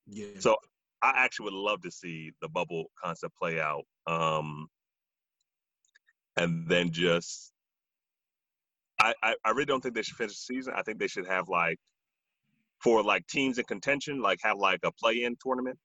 [0.07, 0.41] Yeah.
[0.41, 0.57] So
[1.03, 3.85] I actually would love to see the bubble concept play out.
[4.07, 4.69] Um,
[6.37, 7.53] and then just,
[8.99, 10.73] I, I, I really don't think they should finish the season.
[10.77, 11.79] I think they should have like,
[12.83, 15.79] for like teams in contention, like have like a play-in tournament,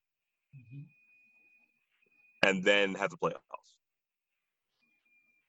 [2.46, 3.40] and then have the playoffs.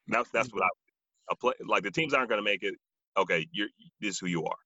[0.08, 0.68] That's that's what I
[1.30, 2.74] a play like the teams aren't going to make it.
[3.16, 3.68] Okay, you're
[4.00, 4.56] this is who you are.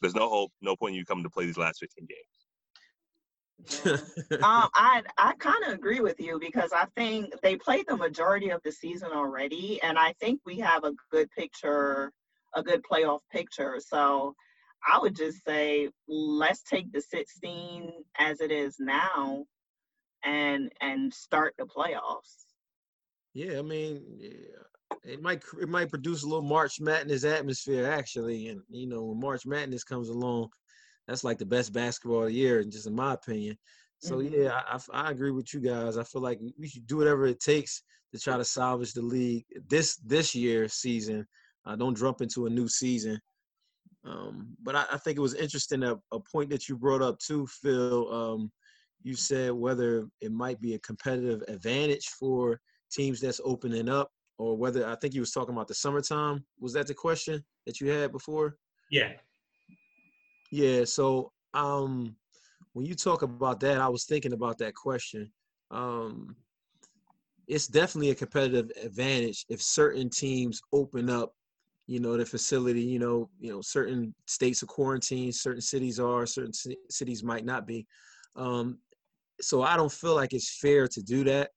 [0.00, 2.20] There's no hope, no point in you coming to play these last 15 games.
[4.42, 8.50] um, I I kind of agree with you because I think they played the majority
[8.50, 12.12] of the season already, and I think we have a good picture,
[12.54, 13.78] a good playoff picture.
[13.78, 14.34] So
[14.86, 19.46] I would just say let's take the 16 as it is now,
[20.24, 22.44] and and start the playoffs.
[23.34, 28.48] yeah, I mean, yeah, it might it might produce a little March Madness atmosphere actually,
[28.48, 30.50] and you know when March Madness comes along,
[31.06, 33.56] that's like the best basketball of the year, just in my opinion.
[33.98, 34.20] So Mhm.
[34.20, 35.96] yeah, I, I I agree with you guys.
[35.96, 37.82] I feel like we should do whatever it takes
[38.12, 41.26] to try to salvage the league this this year season.
[41.66, 43.18] Uh, don't jump into a new season.
[44.04, 47.18] Um, but I, I think it was interesting that a point that you brought up
[47.18, 48.12] too, Phil.
[48.12, 48.52] Um,
[49.02, 54.56] you said whether it might be a competitive advantage for teams that's opening up, or
[54.56, 56.44] whether I think you was talking about the summertime.
[56.60, 58.56] Was that the question that you had before?
[58.90, 59.12] Yeah.
[60.50, 60.84] Yeah.
[60.84, 62.16] So um,
[62.72, 65.30] when you talk about that, I was thinking about that question.
[65.70, 66.36] Um,
[67.46, 71.34] it's definitely a competitive advantage if certain teams open up,
[71.86, 72.82] you know, the facility.
[72.82, 77.44] You know, you know, certain states are quarantined, certain cities are, certain ci- cities might
[77.44, 77.86] not be.
[78.36, 78.78] Um,
[79.40, 81.50] so I don't feel like it's fair to do that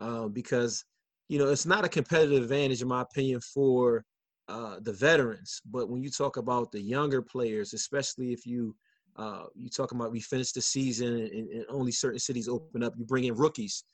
[0.00, 0.84] uh, because
[1.28, 4.04] you know it's not a competitive advantage in my opinion for
[4.48, 5.60] uh, the veterans.
[5.66, 8.74] But when you talk about the younger players, especially if you
[9.16, 12.94] uh, you talking about we finished the season and, and only certain cities open up,
[12.96, 13.84] you bring in rookies.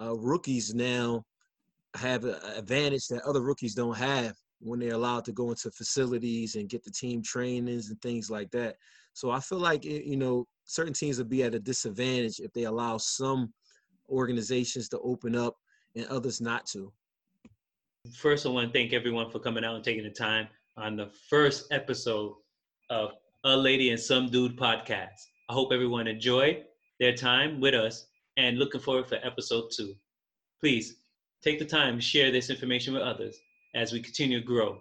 [0.00, 1.24] Uh, rookies now
[1.94, 4.34] have an advantage that other rookies don't have
[4.64, 8.50] when they're allowed to go into facilities and get the team trainings and things like
[8.50, 8.76] that.
[9.12, 12.52] So I feel like it, you know certain teams would be at a disadvantage if
[12.52, 13.52] they allow some
[14.08, 15.54] organizations to open up
[15.94, 16.92] and others not to.
[18.16, 21.10] First, I want to thank everyone for coming out and taking the time on the
[21.28, 22.34] first episode
[22.90, 23.10] of
[23.44, 25.20] A Lady and Some Dude podcast.
[25.48, 26.64] I hope everyone enjoyed
[27.00, 28.06] their time with us
[28.36, 29.94] and looking forward for episode two.
[30.60, 30.96] Please
[31.42, 33.38] take the time to share this information with others
[33.74, 34.78] as we continue to grow.